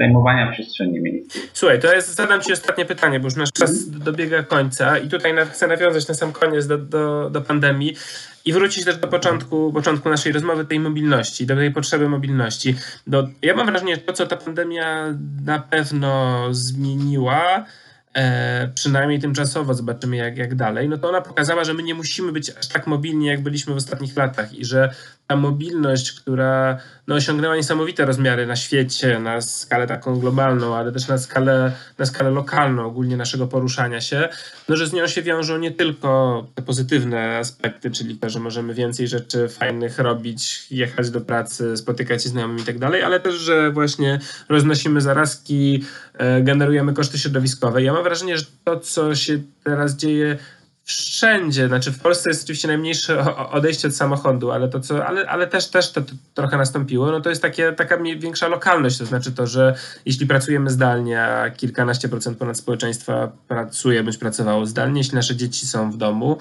zajmowania 0.00 0.52
przestrzeni 0.52 1.00
miejskiej. 1.00 1.42
Słuchaj, 1.52 1.80
to 1.80 1.94
jest, 1.94 2.14
zadam 2.14 2.40
Ci 2.40 2.52
ostatnie 2.52 2.84
pytanie, 2.84 3.20
bo 3.20 3.26
już 3.26 3.36
nasz 3.36 3.52
czas 3.52 3.90
dobiega 3.90 4.42
końca 4.42 4.98
i 4.98 5.08
tutaj 5.08 5.32
chcę 5.52 5.66
nawiązać 5.66 6.08
na 6.08 6.14
sam 6.14 6.32
koniec 6.32 6.66
do, 6.66 6.78
do, 6.78 7.30
do 7.30 7.40
pandemii 7.40 7.96
i 8.44 8.52
wrócić 8.52 8.84
też 8.84 8.96
do 8.96 9.08
początku, 9.08 9.72
początku 9.72 10.08
naszej 10.08 10.32
rozmowy, 10.32 10.64
tej 10.64 10.80
mobilności, 10.80 11.46
do 11.46 11.56
tej 11.56 11.70
potrzeby 11.70 12.08
mobilności. 12.08 12.74
Do, 13.06 13.28
ja 13.42 13.54
mam 13.54 13.66
wrażenie, 13.66 13.94
że 13.94 14.00
to, 14.00 14.12
co 14.12 14.26
ta 14.26 14.36
pandemia 14.36 15.14
na 15.44 15.58
pewno 15.58 16.44
zmieniła, 16.50 17.64
e, 18.14 18.68
przynajmniej 18.74 19.20
tymczasowo, 19.20 19.74
zobaczymy 19.74 20.16
jak, 20.16 20.36
jak 20.36 20.54
dalej, 20.54 20.88
no 20.88 20.98
to 20.98 21.08
ona 21.08 21.20
pokazała, 21.20 21.64
że 21.64 21.74
my 21.74 21.82
nie 21.82 21.94
musimy 21.94 22.32
być 22.32 22.50
aż 22.50 22.68
tak 22.68 22.86
mobilni, 22.86 23.26
jak 23.26 23.40
byliśmy 23.40 23.74
w 23.74 23.76
ostatnich 23.76 24.16
latach 24.16 24.54
i 24.54 24.64
że 24.64 24.90
ta 25.30 25.36
mobilność, 25.36 26.12
która 26.12 26.78
no, 27.06 27.14
osiągnęła 27.14 27.56
niesamowite 27.56 28.04
rozmiary 28.04 28.46
na 28.46 28.56
świecie, 28.56 29.18
na 29.20 29.40
skalę 29.40 29.86
taką 29.86 30.20
globalną, 30.20 30.76
ale 30.76 30.92
też 30.92 31.08
na 31.08 31.18
skalę, 31.18 31.72
na 31.98 32.06
skalę 32.06 32.30
lokalną, 32.30 32.86
ogólnie 32.86 33.16
naszego 33.16 33.46
poruszania 33.46 34.00
się, 34.00 34.28
no, 34.68 34.76
że 34.76 34.86
z 34.86 34.92
nią 34.92 35.06
się 35.06 35.22
wiążą 35.22 35.58
nie 35.58 35.70
tylko 35.70 36.46
te 36.54 36.62
pozytywne 36.62 37.38
aspekty, 37.38 37.90
czyli 37.90 38.18
to, 38.18 38.30
że 38.30 38.40
możemy 38.40 38.74
więcej 38.74 39.08
rzeczy 39.08 39.48
fajnych 39.48 39.98
robić, 39.98 40.66
jechać 40.70 41.10
do 41.10 41.20
pracy, 41.20 41.76
spotykać 41.76 42.22
się 42.22 42.28
z 42.28 42.32
znajomymi 42.32 42.62
i 42.62 42.64
tak 42.64 42.78
dalej, 42.78 43.02
ale 43.02 43.20
też, 43.20 43.34
że 43.34 43.70
właśnie 43.70 44.18
roznosimy 44.48 45.00
zarazki, 45.00 45.84
e, 46.14 46.42
generujemy 46.42 46.92
koszty 46.92 47.18
środowiskowe. 47.18 47.82
Ja 47.82 47.92
mam 47.92 48.02
wrażenie, 48.02 48.38
że 48.38 48.44
to, 48.64 48.80
co 48.80 49.14
się 49.14 49.38
teraz 49.64 49.96
dzieje 49.96 50.38
wszędzie, 50.96 51.68
znaczy 51.68 51.92
w 51.92 51.98
Polsce 51.98 52.30
jest 52.30 52.44
oczywiście 52.44 52.68
najmniejsze 52.68 53.36
odejście 53.50 53.88
od 53.88 53.94
samochodu, 53.94 54.50
ale 54.50 54.68
to 54.68 54.80
co, 54.80 55.06
ale, 55.06 55.28
ale 55.28 55.46
też, 55.46 55.68
też 55.68 55.92
to, 55.92 56.00
to 56.00 56.12
trochę 56.34 56.56
nastąpiło, 56.56 57.10
no 57.10 57.20
to 57.20 57.30
jest 57.30 57.42
takie, 57.42 57.72
taka 57.72 57.96
większa 57.96 58.48
lokalność, 58.48 58.98
to 58.98 59.06
znaczy 59.06 59.32
to, 59.32 59.46
że 59.46 59.74
jeśli 60.06 60.26
pracujemy 60.26 60.70
zdalnie, 60.70 61.22
a 61.22 61.50
kilkanaście 61.50 62.08
procent 62.08 62.38
ponad 62.38 62.58
społeczeństwa 62.58 63.32
pracuje 63.48 64.02
bądź 64.02 64.16
pracowało 64.16 64.66
zdalnie, 64.66 65.00
jeśli 65.00 65.14
nasze 65.14 65.36
dzieci 65.36 65.66
są 65.66 65.90
w 65.90 65.96
domu, 65.96 66.38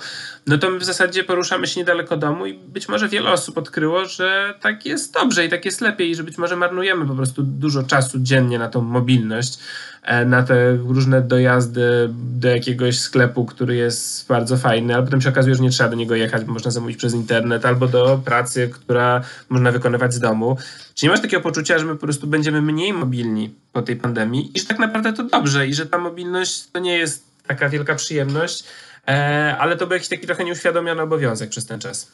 no 0.47 0.57
to 0.57 0.69
my 0.69 0.79
w 0.79 0.83
zasadzie 0.83 1.23
poruszamy 1.23 1.67
się 1.67 1.79
niedaleko 1.79 2.17
domu 2.17 2.45
i 2.45 2.53
być 2.53 2.89
może 2.89 3.09
wiele 3.09 3.31
osób 3.31 3.57
odkryło, 3.57 4.05
że 4.05 4.53
tak 4.61 4.85
jest 4.85 5.13
dobrze 5.13 5.45
i 5.45 5.49
tak 5.49 5.65
jest 5.65 5.81
lepiej 5.81 6.09
i 6.09 6.15
że 6.15 6.23
być 6.23 6.37
może 6.37 6.55
marnujemy 6.55 7.07
po 7.07 7.15
prostu 7.15 7.43
dużo 7.43 7.83
czasu 7.83 8.19
dziennie 8.19 8.59
na 8.59 8.69
tą 8.69 8.81
mobilność, 8.81 9.59
E, 10.03 10.25
na 10.25 10.43
te 10.43 10.75
różne 10.75 11.21
dojazdy 11.21 12.09
do 12.13 12.47
jakiegoś 12.47 12.99
sklepu, 12.99 13.45
który 13.45 13.75
jest 13.75 14.15
bardzo 14.39 14.57
fajny, 14.57 14.95
ale 14.95 15.03
potem 15.03 15.21
się 15.21 15.29
okazuje, 15.29 15.55
że 15.55 15.63
nie 15.63 15.69
trzeba 15.69 15.89
do 15.89 15.95
niego 15.95 16.15
jechać, 16.15 16.45
bo 16.45 16.53
można 16.53 16.71
zamówić 16.71 16.97
przez 16.97 17.13
internet, 17.13 17.65
albo 17.65 17.87
do 17.87 18.19
pracy, 18.25 18.69
która 18.73 19.21
można 19.49 19.71
wykonywać 19.71 20.13
z 20.13 20.19
domu. 20.19 20.57
Czy 20.95 21.05
nie 21.05 21.09
masz 21.09 21.21
takiego 21.21 21.43
poczucia, 21.43 21.79
że 21.79 21.85
my 21.85 21.93
po 21.93 22.01
prostu 22.01 22.27
będziemy 22.27 22.61
mniej 22.61 22.93
mobilni 22.93 23.53
po 23.73 23.81
tej 23.81 23.95
pandemii 23.95 24.51
i 24.55 24.59
że 24.59 24.65
tak 24.65 24.79
naprawdę 24.79 25.13
to 25.13 25.23
dobrze 25.23 25.67
i 25.67 25.73
że 25.73 25.85
ta 25.85 25.97
mobilność 25.97 26.71
to 26.71 26.79
nie 26.79 26.97
jest 26.97 27.25
taka 27.47 27.69
wielka 27.69 27.95
przyjemność, 27.95 28.63
e, 29.07 29.55
ale 29.59 29.77
to 29.77 29.87
był 29.87 29.93
jakiś 29.93 30.09
taki 30.09 30.27
trochę 30.27 30.43
nieuświadomiony 30.43 31.01
obowiązek 31.01 31.49
przez 31.49 31.65
ten 31.65 31.79
czas? 31.79 32.11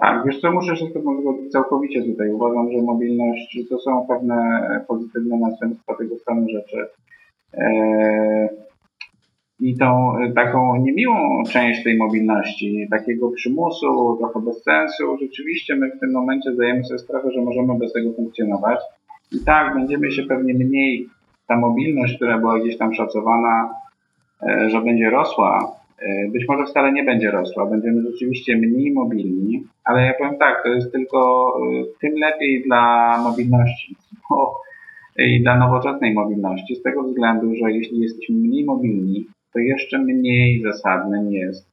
Tak, 0.00 0.24
wiesz 0.26 0.40
co, 0.40 0.52
muszę 0.52 0.76
się 0.76 0.86
z 0.90 0.92
Tobą 0.92 1.20
zgodzić 1.20 1.52
całkowicie 1.52 2.02
tutaj. 2.02 2.30
Uważam, 2.30 2.72
że 2.72 2.82
mobilność 2.82 3.58
to 3.70 3.78
są 3.78 4.06
pewne 4.08 4.36
pozytywne 4.88 5.36
następstwa 5.36 5.94
tego 5.94 6.18
stanu 6.18 6.46
rzeczy. 6.48 6.86
Eee, 7.52 8.48
I 9.60 9.76
tą 9.76 10.12
taką 10.34 10.76
niemiłą 10.76 11.42
część 11.44 11.84
tej 11.84 11.96
mobilności, 11.96 12.86
takiego 12.90 13.30
przymusu, 13.30 14.16
trochę 14.18 14.40
bez 14.40 14.62
sensu, 14.62 15.18
rzeczywiście 15.20 15.76
my 15.76 15.90
w 15.90 16.00
tym 16.00 16.12
momencie 16.12 16.52
zdajemy 16.52 16.84
sobie 16.84 16.98
sprawę, 16.98 17.30
że 17.32 17.42
możemy 17.42 17.78
bez 17.78 17.92
tego 17.92 18.12
funkcjonować. 18.12 18.78
I 19.32 19.44
tak, 19.44 19.74
będziemy 19.74 20.10
się 20.10 20.22
pewnie 20.22 20.54
mniej, 20.54 21.08
ta 21.46 21.56
mobilność, 21.56 22.16
która 22.16 22.38
była 22.38 22.60
gdzieś 22.60 22.78
tam 22.78 22.94
szacowana, 22.94 23.74
e, 24.42 24.70
że 24.70 24.80
będzie 24.80 25.10
rosła, 25.10 25.80
E, 26.00 26.30
być 26.30 26.48
może 26.48 26.64
wcale 26.64 26.92
nie 26.92 27.04
będzie 27.04 27.30
rosła, 27.30 27.66
będziemy 27.66 28.02
rzeczywiście 28.02 28.56
mniej 28.56 28.92
mobilni, 28.92 29.64
ale 29.84 30.06
ja 30.06 30.14
powiem 30.18 30.38
tak, 30.38 30.62
to 30.62 30.68
jest 30.68 30.92
tylko 30.92 31.52
e, 31.56 31.84
tym 32.00 32.14
lepiej 32.18 32.62
dla 32.62 33.14
mobilności 33.22 33.96
bo, 34.30 34.60
i 35.18 35.42
dla 35.42 35.58
nowoczesnej 35.58 36.14
mobilności, 36.14 36.76
z 36.76 36.82
tego 36.82 37.02
względu, 37.02 37.54
że 37.54 37.72
jeśli 37.72 37.98
jesteśmy 37.98 38.36
mniej 38.36 38.64
mobilni, 38.64 39.26
to 39.52 39.58
jeszcze 39.58 39.98
mniej 39.98 40.62
zasadnym 40.62 41.32
jest 41.32 41.70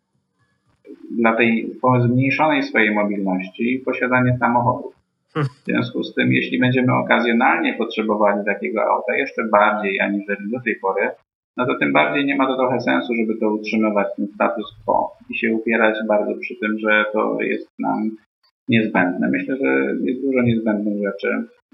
dla 1.11 1.35
tej 1.35 1.71
zmniejszonej 2.05 2.63
swojej 2.63 2.95
mobilności 2.95 3.81
posiadanie 3.85 4.37
samochodu. 4.39 4.91
W 5.35 5.65
związku 5.65 6.03
z 6.03 6.15
tym, 6.15 6.33
jeśli 6.33 6.59
będziemy 6.59 6.93
okazjonalnie 6.93 7.73
potrzebowali 7.73 8.45
takiego 8.45 8.81
auta 8.83 9.15
jeszcze 9.15 9.43
bardziej 9.51 9.99
aniżeli 9.99 10.51
do 10.51 10.59
tej 10.61 10.75
pory, 10.75 11.09
no 11.57 11.65
to 11.65 11.77
tym 11.79 11.93
bardziej 11.93 12.25
nie 12.25 12.35
ma 12.35 12.47
to 12.47 12.57
trochę 12.57 12.81
sensu, 12.81 13.13
żeby 13.15 13.39
to 13.39 13.53
utrzymywać 13.53 14.07
ten 14.15 14.27
status 14.27 14.75
quo 14.85 15.17
i 15.29 15.37
się 15.37 15.53
upierać 15.53 15.95
bardzo 16.07 16.35
przy 16.41 16.55
tym, 16.61 16.79
że 16.79 17.05
to 17.13 17.41
jest 17.41 17.69
nam 17.79 18.11
niezbędne. 18.69 19.29
Myślę, 19.29 19.57
że 19.57 19.95
jest 20.03 20.21
dużo 20.21 20.41
niezbędnych 20.41 21.03
rzeczy 21.03 21.27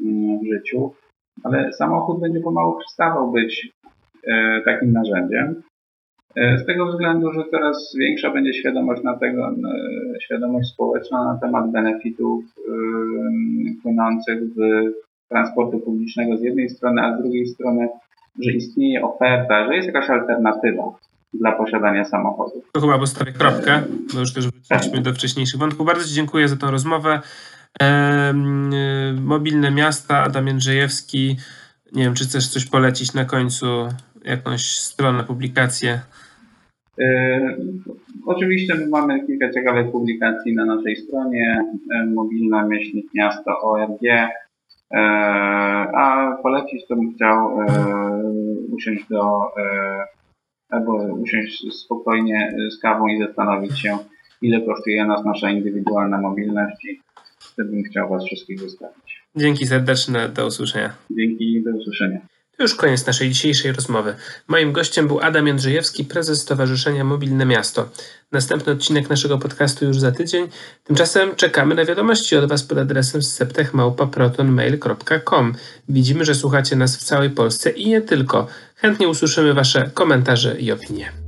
mm, 0.05 0.39
w 0.39 0.45
życiu, 0.53 0.93
ale 1.43 1.73
samochód 1.73 2.21
będzie 2.21 2.39
pomału 2.39 2.79
przestawał 2.79 3.31
być 3.31 3.71
e, 4.27 4.61
takim 4.65 4.91
narzędziem. 4.91 5.63
E, 6.35 6.57
z 6.57 6.65
tego 6.65 6.85
względu, 6.85 7.31
że 7.31 7.43
coraz 7.51 7.95
większa 7.99 8.31
będzie 8.31 8.53
świadomość 8.53 9.03
na 9.03 9.17
tego, 9.17 9.55
świadomość 10.21 10.69
społeczna 10.69 11.23
na 11.33 11.39
temat 11.39 11.71
benefitów 11.71 12.43
płynących 13.83 14.39
w 14.43 14.57
transportu 15.29 15.79
publicznego 15.79 16.37
z 16.37 16.41
jednej 16.41 16.69
strony, 16.69 17.01
a 17.01 17.17
z 17.17 17.21
drugiej 17.21 17.47
strony 17.47 17.87
że 18.39 18.51
istnieje 18.51 19.03
oferta, 19.03 19.67
że 19.67 19.75
jest 19.75 19.87
jakaś 19.87 20.09
alternatywa 20.09 20.83
dla 21.33 21.51
posiadania 21.51 22.05
samochodu. 22.05 22.63
To 22.71 22.81
chyba 22.81 22.99
postawię 22.99 23.31
kropkę, 23.31 23.81
bo 24.13 24.19
już 24.19 24.33
też 24.33 24.47
wróciliśmy 24.47 25.01
do 25.01 25.13
wcześniejszych 25.13 25.59
wątków. 25.59 25.87
Bardzo 25.87 26.07
Ci 26.07 26.13
dziękuję 26.13 26.47
za 26.47 26.57
tę 26.57 26.71
rozmowę. 26.71 27.21
E, 27.81 28.33
mobilne 29.21 29.71
miasta, 29.71 30.23
Adam 30.23 30.47
Jędrzejewski. 30.47 31.37
Nie 31.93 32.03
wiem, 32.03 32.13
czy 32.13 32.23
chcesz 32.23 32.47
coś 32.47 32.65
polecić 32.65 33.13
na 33.13 33.25
końcu, 33.25 33.65
jakąś 34.25 34.61
stronę, 34.61 35.23
publikację? 35.23 36.01
E, 36.99 37.39
oczywiście 38.25 38.75
mamy 38.89 39.27
kilka 39.27 39.51
ciekawych 39.51 39.91
publikacji 39.91 40.55
na 40.55 40.65
naszej 40.65 40.95
stronie 40.95 41.63
e, 41.95 42.05
mobilna 42.05 42.67
myślnik 42.67 43.13
miasto.org 43.13 44.01
E, 44.93 44.99
a 45.93 46.37
polecić 46.43 46.87
to 46.87 46.95
bym 46.95 47.13
chciał 47.13 47.57
usiąść 48.71 49.07
do 49.09 49.51
albo 50.69 50.93
usiąść 50.93 51.73
spokojnie 51.73 52.55
z 52.71 52.79
kawą 52.79 53.07
i 53.07 53.19
zastanowić 53.19 53.79
się, 53.79 53.97
ile 54.41 54.61
kosztuje 54.61 55.05
nas 55.05 55.25
nasza 55.25 55.49
indywidualna 55.49 56.21
mobilność 56.21 56.85
i 56.85 57.01
wtedy 57.39 57.69
bym 57.69 57.83
chciał 57.83 58.09
Was 58.09 58.25
wszystkich 58.25 58.59
zostawić. 58.59 59.23
Dzięki 59.35 59.67
serdeczne, 59.67 60.29
do 60.29 60.47
usłyszenia. 60.47 60.93
Dzięki, 61.11 61.63
do 61.63 61.71
usłyszenia. 61.71 62.19
To 62.57 62.63
już 62.63 62.75
koniec 62.75 63.05
naszej 63.05 63.29
dzisiejszej 63.29 63.71
rozmowy. 63.71 64.15
Moim 64.47 64.71
gościem 64.71 65.07
był 65.07 65.19
Adam 65.19 65.47
Jędrzejewski, 65.47 66.05
prezes 66.05 66.41
Stowarzyszenia 66.41 67.03
Mobilne 67.03 67.45
Miasto. 67.45 67.89
Następny 68.31 68.73
odcinek 68.73 69.09
naszego 69.09 69.37
podcastu 69.37 69.85
już 69.85 69.99
za 69.99 70.11
tydzień. 70.11 70.47
Tymczasem 70.83 71.35
czekamy 71.35 71.75
na 71.75 71.85
wiadomości 71.85 72.35
od 72.35 72.49
Was 72.49 72.63
pod 72.63 72.77
adresem 72.77 73.23
septechmałpa.protonmail.com. 73.23 75.55
Widzimy, 75.89 76.25
że 76.25 76.35
słuchacie 76.35 76.75
nas 76.75 76.97
w 76.97 77.03
całej 77.03 77.29
Polsce 77.29 77.69
i 77.69 77.89
nie 77.89 78.01
tylko. 78.01 78.47
Chętnie 78.75 79.07
usłyszymy 79.07 79.53
Wasze 79.53 79.91
komentarze 79.93 80.59
i 80.59 80.71
opinie. 80.71 81.22